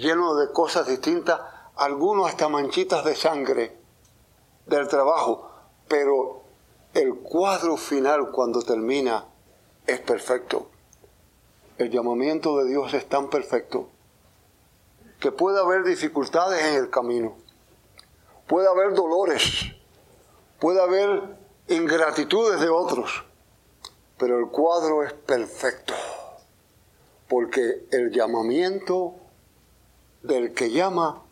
lleno 0.00 0.34
de 0.34 0.50
cosas 0.50 0.86
distintas, 0.86 1.40
algunos 1.76 2.28
hasta 2.28 2.48
manchitas 2.48 3.04
de 3.04 3.14
sangre 3.14 3.76
del 4.64 4.88
trabajo, 4.88 5.50
pero 5.88 6.42
el 6.94 7.16
cuadro 7.16 7.76
final 7.76 8.30
cuando 8.32 8.62
termina 8.62 9.26
es 9.86 10.00
perfecto. 10.00 10.70
El 11.76 11.90
llamamiento 11.90 12.58
de 12.58 12.70
Dios 12.70 12.94
es 12.94 13.08
tan 13.08 13.28
perfecto 13.28 13.88
que 15.18 15.32
puede 15.32 15.60
haber 15.60 15.84
dificultades 15.84 16.64
en 16.64 16.76
el 16.76 16.88
camino, 16.88 17.36
puede 18.46 18.68
haber 18.68 18.94
dolores, 18.94 19.66
puede 20.58 20.80
haber 20.80 21.36
ingratitudes 21.68 22.58
de 22.58 22.70
otros, 22.70 23.24
pero 24.18 24.38
el 24.38 24.46
cuadro 24.46 25.02
es 25.02 25.12
perfecto 25.12 25.92
porque 27.28 27.86
el 27.92 28.10
llamamiento 28.10 29.19
del 30.22 30.54
que 30.54 30.70
llama 30.70 31.22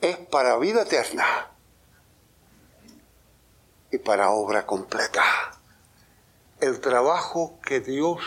es 0.00 0.16
para 0.16 0.56
vida 0.58 0.82
eterna 0.82 1.50
y 3.90 3.98
para 3.98 4.30
obra 4.30 4.66
completa. 4.66 5.22
el 6.60 6.80
trabajo 6.80 7.58
que 7.64 7.80
Dios 7.80 8.20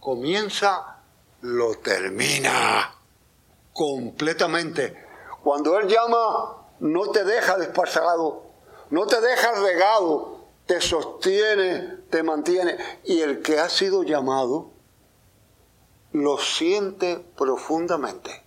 comienza, 0.00 1.02
lo 1.42 1.74
termina 1.76 2.94
completamente. 3.74 5.06
Cuando 5.42 5.78
Él 5.78 5.88
llama, 5.88 6.66
no 6.80 7.10
te 7.10 7.24
deja 7.24 7.58
despasado, 7.58 8.44
no 8.88 9.06
te 9.06 9.20
deja 9.20 9.52
regado, 9.52 10.46
te 10.66 10.80
sostiene, 10.80 11.98
te 12.08 12.22
mantiene. 12.22 12.78
Y 13.04 13.20
el 13.20 13.42
que 13.42 13.58
ha 13.58 13.68
sido 13.68 14.02
llamado, 14.02 14.70
lo 16.14 16.38
siente 16.38 17.16
profundamente. 17.36 18.44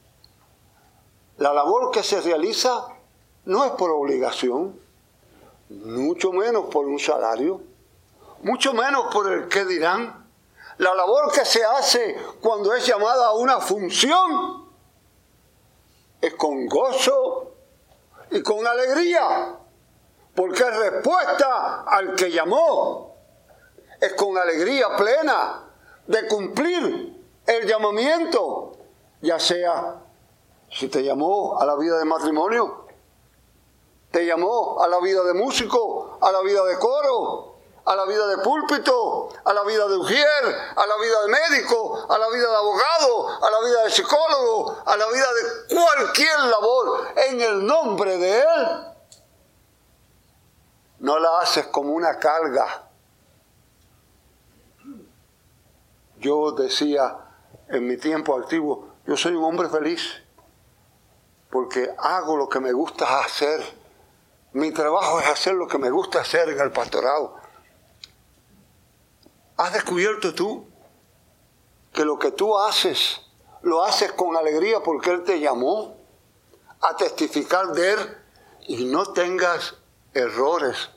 La 1.38 1.54
labor 1.54 1.92
que 1.92 2.02
se 2.02 2.22
realiza 2.22 2.88
no 3.44 3.66
es 3.66 3.72
por 3.72 3.92
obligación, 3.92 4.80
mucho 5.70 6.32
menos 6.32 6.68
por 6.72 6.86
un 6.86 6.98
salario, 6.98 7.62
mucho 8.42 8.74
menos 8.74 9.14
por 9.14 9.32
el 9.34 9.50
que 9.50 9.66
dirán. 9.66 10.30
La 10.78 10.96
labor 10.96 11.30
que 11.34 11.44
se 11.44 11.64
hace 11.66 12.16
cuando 12.40 12.74
es 12.74 12.86
llamada 12.88 13.28
a 13.28 13.34
una 13.34 13.60
función 13.60 14.70
es 16.22 16.34
con 16.36 16.68
gozo 16.68 17.52
y 18.32 18.42
con 18.44 18.66
alegría, 18.66 19.58
porque 20.34 20.64
es 20.64 20.78
respuesta 20.78 21.84
al 21.84 22.16
que 22.16 22.32
llamó. 22.32 23.18
Es 24.00 24.14
con 24.14 24.38
alegría 24.38 24.96
plena 24.96 25.64
de 26.08 26.28
cumplir 26.28 27.17
el 27.48 27.66
llamamiento, 27.66 28.74
ya 29.22 29.40
sea 29.40 30.02
si 30.70 30.90
te 30.90 31.02
llamó 31.04 31.60
a 31.60 31.66
la 31.66 31.76
vida 31.76 31.98
de 31.98 32.06
matrimonio, 32.06 32.86
te 34.12 34.26
llamó 34.26 34.82
a 34.84 34.88
la 34.88 35.00
vida 35.00 35.24
de 35.24 35.34
músico, 35.34 36.18
a 36.22 36.32
la 36.32 36.42
vida 36.42 36.64
de 36.66 36.78
coro, 36.78 37.56
a 37.86 37.96
la 37.96 38.06
vida 38.06 38.28
de 38.28 38.38
púlpito, 38.40 39.30
a 39.46 39.54
la 39.54 39.64
vida 39.64 39.88
de 39.88 39.96
ujier, 39.96 40.44
a 40.76 40.86
la 40.86 40.98
vida 40.98 41.22
de 41.24 41.30
médico, 41.30 42.06
a 42.10 42.18
la 42.18 42.28
vida 42.30 42.50
de 42.50 42.56
abogado, 42.56 43.28
a 43.42 43.50
la 43.50 43.66
vida 43.66 43.84
de 43.84 43.92
psicólogo, 43.92 44.78
a 44.86 44.98
la 44.98 45.08
vida 45.08 45.26
de 45.34 45.76
cualquier 45.76 46.40
labor 46.40 47.08
en 47.16 47.42
el 47.42 47.66
nombre 47.66 48.18
de 48.18 48.40
Él. 48.40 48.94
No 51.00 51.18
la 51.18 51.40
haces 51.40 51.68
como 51.68 51.94
una 51.94 52.20
carga. 52.20 52.90
Yo 56.18 56.52
decía 56.52 57.27
en 57.70 57.88
mi 57.88 57.98
tiempo 57.98 58.38
activo, 58.38 58.90
yo 59.06 59.18
soy 59.18 59.34
un 59.34 59.44
hombre 59.44 59.70
feliz 59.70 60.22
porque 61.50 61.90
hago 61.98 62.38
lo 62.38 62.48
que 62.50 62.60
me 62.60 62.72
gusta 62.72 63.20
hacer. 63.20 63.62
Mi 64.54 64.72
trabajo 64.72 65.20
es 65.20 65.28
hacer 65.28 65.54
lo 65.54 65.68
que 65.68 65.78
me 65.78 65.90
gusta 65.90 66.22
hacer 66.22 66.50
en 66.50 66.60
el 66.60 66.72
pastorado. 66.72 67.36
¿Has 69.58 69.74
descubierto 69.74 70.34
tú 70.34 70.68
que 71.94 72.06
lo 72.06 72.20
que 72.20 72.32
tú 72.32 72.58
haces 72.58 73.22
lo 73.62 73.84
haces 73.84 74.12
con 74.12 74.36
alegría 74.38 74.82
porque 74.82 75.12
Él 75.12 75.24
te 75.24 75.40
llamó 75.40 75.98
a 76.82 76.96
testificar 76.96 77.68
de 77.74 77.94
Él 77.94 78.18
y 78.68 78.86
no 78.86 79.14
tengas 79.14 79.76
errores? 80.14 80.90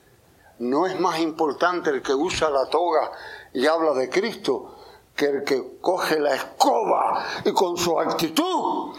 No 0.58 0.86
es 0.86 0.98
más 1.00 1.20
importante 1.20 1.90
el 1.90 2.02
que 2.02 2.14
usa 2.14 2.50
la 2.50 2.66
toga 2.66 3.12
y 3.54 3.66
habla 3.66 3.94
de 3.94 4.10
Cristo 4.10 4.79
que 5.14 5.26
el 5.26 5.44
que 5.44 5.78
coge 5.80 6.18
la 6.18 6.34
escoba 6.34 7.24
y 7.44 7.52
con 7.52 7.76
su 7.76 7.98
actitud 7.98 8.96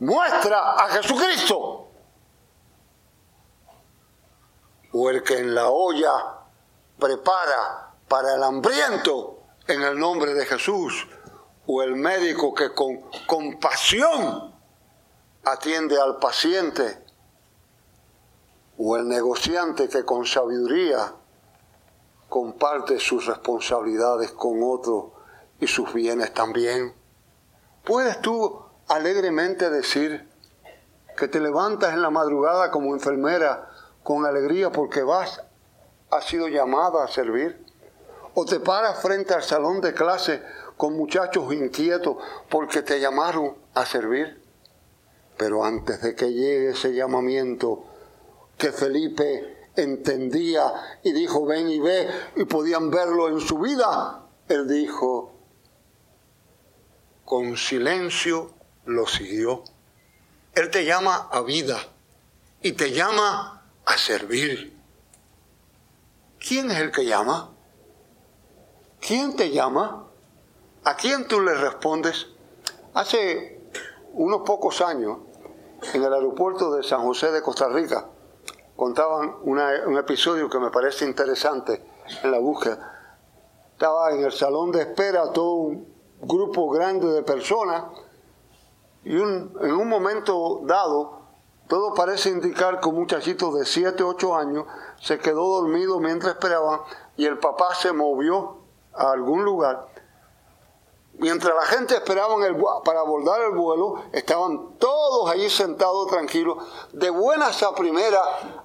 muestra 0.00 0.72
a 0.74 0.88
Jesucristo. 0.88 1.88
O 4.92 5.10
el 5.10 5.22
que 5.22 5.38
en 5.38 5.54
la 5.54 5.68
olla 5.68 6.12
prepara 6.98 7.94
para 8.08 8.34
el 8.34 8.42
hambriento 8.42 9.38
en 9.66 9.82
el 9.82 9.98
nombre 9.98 10.34
de 10.34 10.44
Jesús, 10.44 11.06
o 11.66 11.82
el 11.82 11.94
médico 11.94 12.52
que 12.52 12.74
con 12.74 13.00
compasión 13.26 14.52
atiende 15.44 16.00
al 16.00 16.18
paciente, 16.18 17.04
o 18.78 18.96
el 18.96 19.08
negociante 19.08 19.88
que 19.88 20.04
con 20.04 20.26
sabiduría 20.26 21.14
comparte 22.28 22.98
sus 22.98 23.26
responsabilidades 23.26 24.32
con 24.32 24.62
otro 24.62 25.21
y 25.62 25.66
sus 25.68 25.94
bienes 25.94 26.34
también. 26.34 26.92
¿Puedes 27.84 28.20
tú 28.20 28.60
alegremente 28.88 29.70
decir 29.70 30.28
que 31.16 31.28
te 31.28 31.40
levantas 31.40 31.94
en 31.94 32.02
la 32.02 32.10
madrugada 32.10 32.70
como 32.70 32.94
enfermera 32.94 33.70
con 34.02 34.26
alegría 34.26 34.70
porque 34.70 35.02
vas, 35.02 35.40
has 36.10 36.24
sido 36.26 36.48
llamada 36.48 37.04
a 37.04 37.08
servir? 37.08 37.62
o 38.34 38.44
te 38.44 38.60
paras 38.60 39.00
frente 39.00 39.34
al 39.34 39.42
salón 39.42 39.80
de 39.80 39.92
clase 39.92 40.42
con 40.76 40.96
muchachos 40.96 41.52
inquietos 41.52 42.16
porque 42.48 42.82
te 42.82 43.00
llamaron 43.00 43.54
a 43.74 43.84
servir. 43.84 44.40
Pero 45.36 45.64
antes 45.64 46.00
de 46.02 46.14
que 46.14 46.32
llegue 46.32 46.70
ese 46.70 46.94
llamamiento 46.94 47.84
que 48.56 48.72
Felipe 48.72 49.68
entendía 49.76 50.72
y 51.02 51.12
dijo 51.12 51.44
ven 51.46 51.68
y 51.68 51.78
ve 51.78 52.08
y 52.36 52.44
podían 52.44 52.90
verlo 52.90 53.28
en 53.28 53.40
su 53.40 53.58
vida, 53.58 54.26
él 54.48 54.68
dijo, 54.68 55.32
con 57.24 57.56
silencio 57.56 58.52
lo 58.84 59.06
siguió. 59.06 59.64
Él 60.54 60.70
te 60.70 60.84
llama 60.84 61.28
a 61.30 61.40
vida 61.42 61.78
y 62.62 62.72
te 62.72 62.92
llama 62.92 63.62
a 63.84 63.96
servir. 63.96 64.76
¿Quién 66.38 66.70
es 66.70 66.78
el 66.78 66.90
que 66.90 67.04
llama? 67.04 67.52
¿quién 69.02 69.36
te 69.36 69.50
llama? 69.50 70.06
¿A 70.84 70.96
quién 70.96 71.26
tú 71.26 71.40
le 71.40 71.54
respondes? 71.54 72.28
Hace 72.94 73.60
unos 74.14 74.42
pocos 74.42 74.80
años, 74.80 75.18
en 75.92 76.04
el 76.04 76.14
aeropuerto 76.14 76.72
de 76.72 76.82
San 76.82 77.02
José 77.02 77.32
de 77.32 77.42
Costa 77.42 77.68
Rica, 77.68 78.06
contaban 78.76 79.36
un 79.42 79.98
episodio 79.98 80.48
que 80.48 80.58
me 80.58 80.70
parece 80.70 81.04
interesante 81.04 81.84
en 82.22 82.30
la 82.30 82.38
búsqueda. 82.38 83.18
Estaba 83.72 84.12
en 84.12 84.24
el 84.24 84.32
salón 84.32 84.70
de 84.70 84.82
espera 84.82 85.32
todo 85.32 85.54
un 85.54 85.91
grupo 86.22 86.70
grande 86.70 87.08
de 87.08 87.22
personas 87.22 87.84
y 89.04 89.16
en 89.16 89.72
un 89.72 89.88
momento 89.88 90.60
dado, 90.64 91.22
todo 91.68 91.94
parece 91.94 92.30
indicar 92.30 92.80
que 92.80 92.88
un 92.88 92.96
muchachito 92.96 93.52
de 93.52 93.64
7, 93.64 94.02
8 94.02 94.36
años 94.36 94.66
se 95.00 95.18
quedó 95.18 95.60
dormido 95.60 95.98
mientras 95.98 96.34
esperaban 96.34 96.80
y 97.16 97.26
el 97.26 97.38
papá 97.38 97.74
se 97.74 97.92
movió 97.92 98.58
a 98.94 99.10
algún 99.10 99.44
lugar, 99.44 99.88
mientras 101.22 101.54
la 101.54 101.62
gente 101.66 101.94
esperaba 101.94 102.34
para 102.84 103.00
abordar 103.00 103.40
el 103.42 103.52
vuelo, 103.52 104.02
estaban 104.12 104.76
todos 104.78 105.30
allí 105.30 105.48
sentados 105.48 106.08
tranquilos. 106.08 106.58
De 106.92 107.10
buenas 107.10 107.62
a 107.62 107.72
primera, 107.74 108.20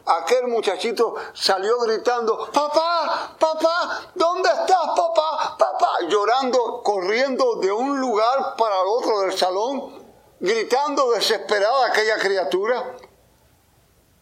aquel 0.06 0.48
muchachito 0.48 1.16
salió 1.34 1.80
gritando, 1.82 2.50
papá, 2.52 3.36
papá, 3.40 4.12
¿dónde 4.16 4.50
estás, 4.50 4.88
papá, 4.96 5.56
papá? 5.58 5.88
Llorando, 6.10 6.82
corriendo 6.84 7.58
de 7.58 7.72
un 7.72 8.02
lugar 8.02 8.56
para 8.58 8.82
el 8.82 8.88
otro 8.88 9.20
del 9.20 9.38
salón, 9.38 9.94
gritando 10.40 11.12
desesperada 11.12 11.86
aquella 11.86 12.18
criatura. 12.18 12.98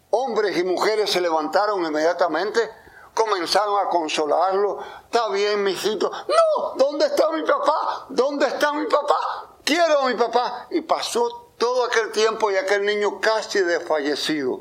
Hombres 0.09 0.57
y 0.57 0.63
mujeres 0.65 1.09
se 1.09 1.21
levantaron 1.21 1.85
inmediatamente 1.85 2.69
comenzaron 3.15 3.79
a 3.79 3.89
consolarlo. 3.89 4.77
Está 5.05 5.29
bien, 5.29 5.63
mijito. 5.63 6.11
No, 6.11 6.75
¿dónde 6.75 7.07
está 7.07 7.31
mi 7.31 7.41
papá? 7.41 8.05
¿Dónde 8.09 8.45
está 8.45 8.73
mi 8.73 8.85
papá? 8.85 9.55
Quiero 9.63 10.01
a 10.01 10.07
mi 10.07 10.13
papá. 10.13 10.67
Y 10.69 10.81
pasó 10.81 11.53
todo 11.57 11.85
aquel 11.85 12.11
tiempo 12.11 12.51
y 12.51 12.57
aquel 12.57 12.85
niño 12.85 13.19
casi 13.19 13.61
desfallecido. 13.61 14.59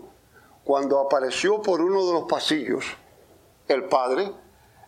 Cuando 0.65 0.99
apareció 1.01 1.61
por 1.61 1.83
uno 1.83 2.07
de 2.07 2.13
los 2.15 2.25
pasillos 2.25 2.87
el 3.69 3.85
padre, 3.89 4.33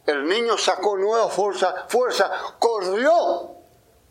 el 0.06 0.26
niño 0.26 0.56
sacó 0.56 0.96
nueva 0.96 1.28
fuerza, 1.28 1.86
fuerza, 1.88 2.30
corrió, 2.58 3.50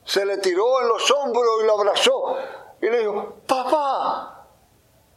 se 0.03 0.25
le 0.25 0.37
tiró 0.37 0.81
en 0.81 0.89
los 0.89 1.09
hombros 1.09 1.63
y 1.63 1.65
lo 1.65 1.79
abrazó. 1.79 2.37
Y 2.81 2.89
le 2.89 2.99
dijo, 2.99 3.35
papá, 3.47 4.47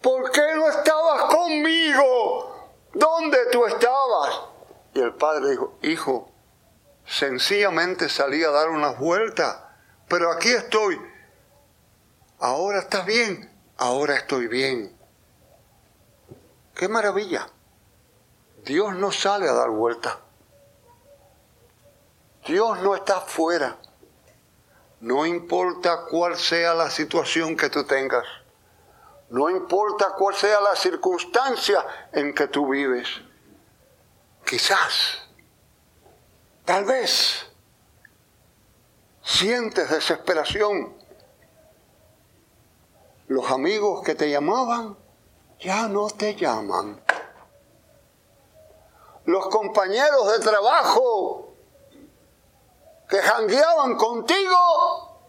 ¿por 0.00 0.30
qué 0.30 0.54
no 0.54 0.68
estabas 0.68 1.34
conmigo? 1.34 2.57
¿Dónde 2.98 3.38
tú 3.52 3.64
estabas? 3.64 4.40
Y 4.92 5.00
el 5.00 5.14
padre 5.14 5.50
dijo, 5.50 5.78
hijo, 5.82 6.32
sencillamente 7.06 8.08
salí 8.08 8.42
a 8.42 8.50
dar 8.50 8.70
unas 8.70 8.98
vueltas, 8.98 9.56
pero 10.08 10.32
aquí 10.32 10.48
estoy. 10.48 11.00
Ahora 12.40 12.80
estás 12.80 13.06
bien, 13.06 13.56
ahora 13.76 14.16
estoy 14.16 14.48
bien. 14.48 14.98
¡Qué 16.74 16.88
maravilla! 16.88 17.48
Dios 18.64 18.92
no 18.96 19.12
sale 19.12 19.48
a 19.48 19.52
dar 19.52 19.70
vueltas. 19.70 20.16
Dios 22.46 22.80
no 22.80 22.96
está 22.96 23.20
fuera. 23.20 23.76
No 25.00 25.24
importa 25.24 26.06
cuál 26.10 26.36
sea 26.36 26.74
la 26.74 26.90
situación 26.90 27.56
que 27.56 27.70
tú 27.70 27.84
tengas. 27.84 28.24
No 29.30 29.50
importa 29.50 30.14
cuál 30.16 30.34
sea 30.34 30.60
la 30.60 30.74
circunstancia 30.74 31.84
en 32.12 32.34
que 32.34 32.48
tú 32.48 32.68
vives. 32.68 33.08
Quizás 34.44 35.28
Tal 36.68 36.84
vez 36.84 37.46
sientes 39.22 39.88
desesperación. 39.88 40.94
Los 43.28 43.50
amigos 43.50 44.02
que 44.04 44.14
te 44.14 44.28
llamaban 44.28 44.94
ya 45.60 45.88
no 45.88 46.08
te 46.10 46.34
llaman. 46.34 47.02
Los 49.24 49.46
compañeros 49.46 50.30
de 50.30 50.40
trabajo 50.40 51.54
que 53.08 53.16
jangueaban 53.16 53.96
contigo 53.96 55.22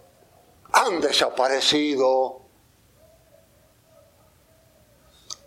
han 0.73 0.99
desaparecido. 0.99 2.41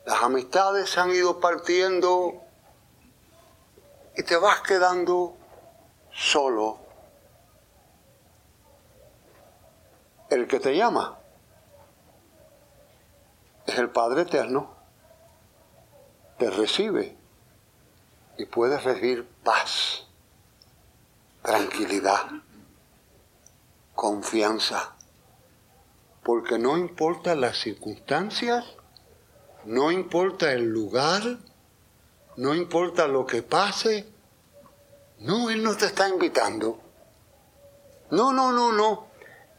Las 0.05 0.23
amistades 0.23 0.91
se 0.91 1.01
han 1.01 1.11
ido 1.11 1.39
partiendo 1.39 2.43
y 4.17 4.23
te 4.25 4.37
vas 4.37 4.61
quedando 4.63 5.37
solo. 6.13 6.81
El 10.29 10.49
que 10.49 10.59
te 10.59 10.77
llama 10.77 11.19
es 13.67 13.79
el 13.79 13.91
Padre 13.91 14.23
Eterno. 14.23 14.75
Te 16.39 16.51
recibe 16.51 17.17
y 18.37 18.47
puedes 18.47 18.83
recibir 18.83 19.29
paz, 19.45 20.07
tranquilidad, 21.43 22.27
confianza. 23.95 24.97
Porque 26.25 26.59
no 26.59 26.77
importa 26.77 27.35
las 27.35 27.59
circunstancias, 27.59 28.65
no 29.65 29.93
importa 29.93 30.53
el 30.53 30.65
lugar, 30.65 31.23
no 32.37 32.55
importa 32.55 33.07
lo 33.07 33.27
que 33.27 33.43
pase. 33.43 34.07
No, 35.19 35.51
Él 35.51 35.63
no 35.63 35.77
te 35.77 35.87
está 35.87 36.09
invitando. 36.09 36.81
No, 38.11 38.33
no, 38.33 38.53
no, 38.53 38.73
no. 38.73 39.07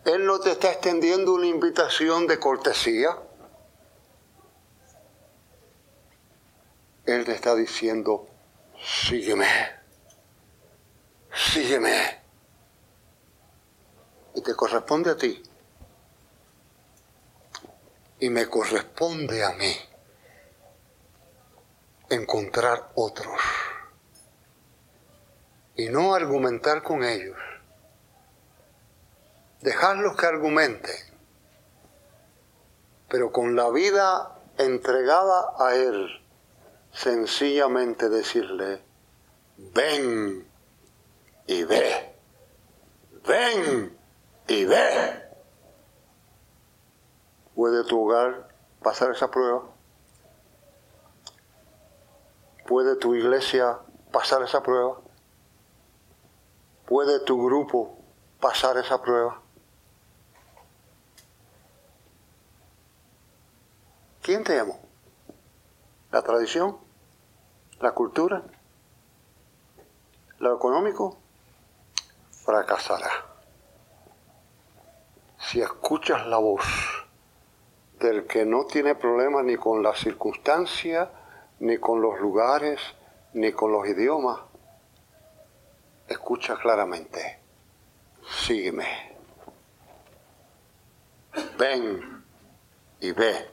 Él 0.05 0.25
no 0.25 0.39
te 0.39 0.51
está 0.51 0.71
extendiendo 0.71 1.33
una 1.33 1.47
invitación 1.47 2.27
de 2.27 2.37
cortesía. 2.37 3.17
Él 7.05 7.23
te 7.25 7.33
está 7.33 7.55
diciendo, 7.55 8.27
sígueme, 8.81 9.47
sígueme. 11.33 12.21
Y 14.35 14.41
te 14.41 14.53
corresponde 14.55 15.11
a 15.11 15.17
ti. 15.17 15.41
Y 18.19 18.29
me 18.29 18.47
corresponde 18.47 19.43
a 19.43 19.51
mí 19.51 19.75
encontrar 22.13 22.91
otros 22.95 23.39
y 25.75 25.89
no 25.89 26.13
argumentar 26.13 26.83
con 26.83 27.03
ellos. 27.03 27.37
Dejarlos 29.61 30.15
que 30.17 30.25
argumenten, 30.25 30.95
pero 33.07 33.31
con 33.31 33.55
la 33.55 33.69
vida 33.69 34.39
entregada 34.57 35.53
a 35.57 35.75
Él, 35.75 36.21
sencillamente 36.91 38.09
decirle, 38.09 38.83
ven 39.57 40.47
y 41.47 41.63
ve, 41.63 42.15
ven 43.25 43.97
y 44.47 44.65
ve. 44.65 45.23
¿Puede 47.55 47.83
tu 47.85 48.03
hogar 48.03 48.49
pasar 48.81 49.11
esa 49.11 49.31
prueba? 49.31 49.72
¿Puede 52.67 52.95
tu 52.95 53.13
iglesia 53.13 53.79
pasar 54.11 54.41
esa 54.43 54.63
prueba? 54.63 54.97
¿Puede 56.85 57.19
tu 57.21 57.43
grupo 57.43 57.97
pasar 58.39 58.77
esa 58.77 59.01
prueba? 59.01 59.41
¿Quién 64.21 64.43
te 64.45 64.55
llamó? 64.55 64.79
¿La 66.11 66.21
tradición? 66.21 66.77
¿La 67.81 67.91
cultura? 67.91 68.43
¿Lo 70.39 70.55
económico? 70.55 71.17
Fracasará. 72.45 73.09
Si 75.37 75.59
escuchas 75.59 76.25
la 76.27 76.37
voz 76.37 76.63
del 77.99 78.25
que 78.25 78.45
no 78.45 78.65
tiene 78.65 78.95
problema 78.95 79.43
ni 79.43 79.57
con 79.57 79.83
las 79.83 79.99
circunstancias, 79.99 81.09
ni 81.63 81.77
con 81.77 82.01
los 82.01 82.19
lugares, 82.19 82.77
ni 83.33 83.53
con 83.53 83.71
los 83.71 83.87
idiomas. 83.87 84.37
Escucha 86.09 86.57
claramente. 86.57 87.39
Sígueme. 88.45 89.15
Ven 91.57 92.25
y 92.99 93.11
ve. 93.13 93.49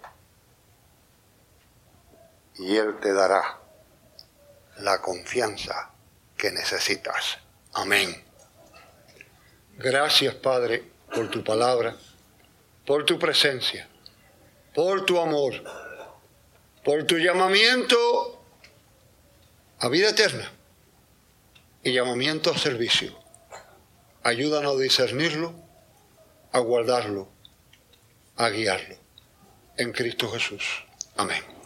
Y 2.56 2.76
Él 2.76 2.98
te 3.00 3.12
dará 3.12 3.60
la 4.78 5.00
confianza 5.00 5.92
que 6.36 6.50
necesitas. 6.50 7.38
Amén. 7.74 8.12
Gracias, 9.76 10.34
Padre, 10.34 10.82
por 11.14 11.30
tu 11.30 11.44
palabra, 11.44 11.94
por 12.84 13.04
tu 13.04 13.20
presencia, 13.20 13.88
por 14.74 15.06
tu 15.06 15.20
amor 15.20 15.54
por 16.84 17.04
tu 17.04 17.18
llamamiento 17.18 18.42
a 19.78 19.88
vida 19.88 20.10
eterna 20.10 20.50
y 21.82 21.92
llamamiento 21.92 22.50
a 22.50 22.58
servicio. 22.58 23.18
Ayúdanos 24.22 24.76
a 24.76 24.80
discernirlo, 24.80 25.54
a 26.52 26.58
guardarlo, 26.58 27.28
a 28.36 28.48
guiarlo. 28.50 28.96
En 29.76 29.92
Cristo 29.92 30.30
Jesús. 30.30 30.84
Amén. 31.16 31.59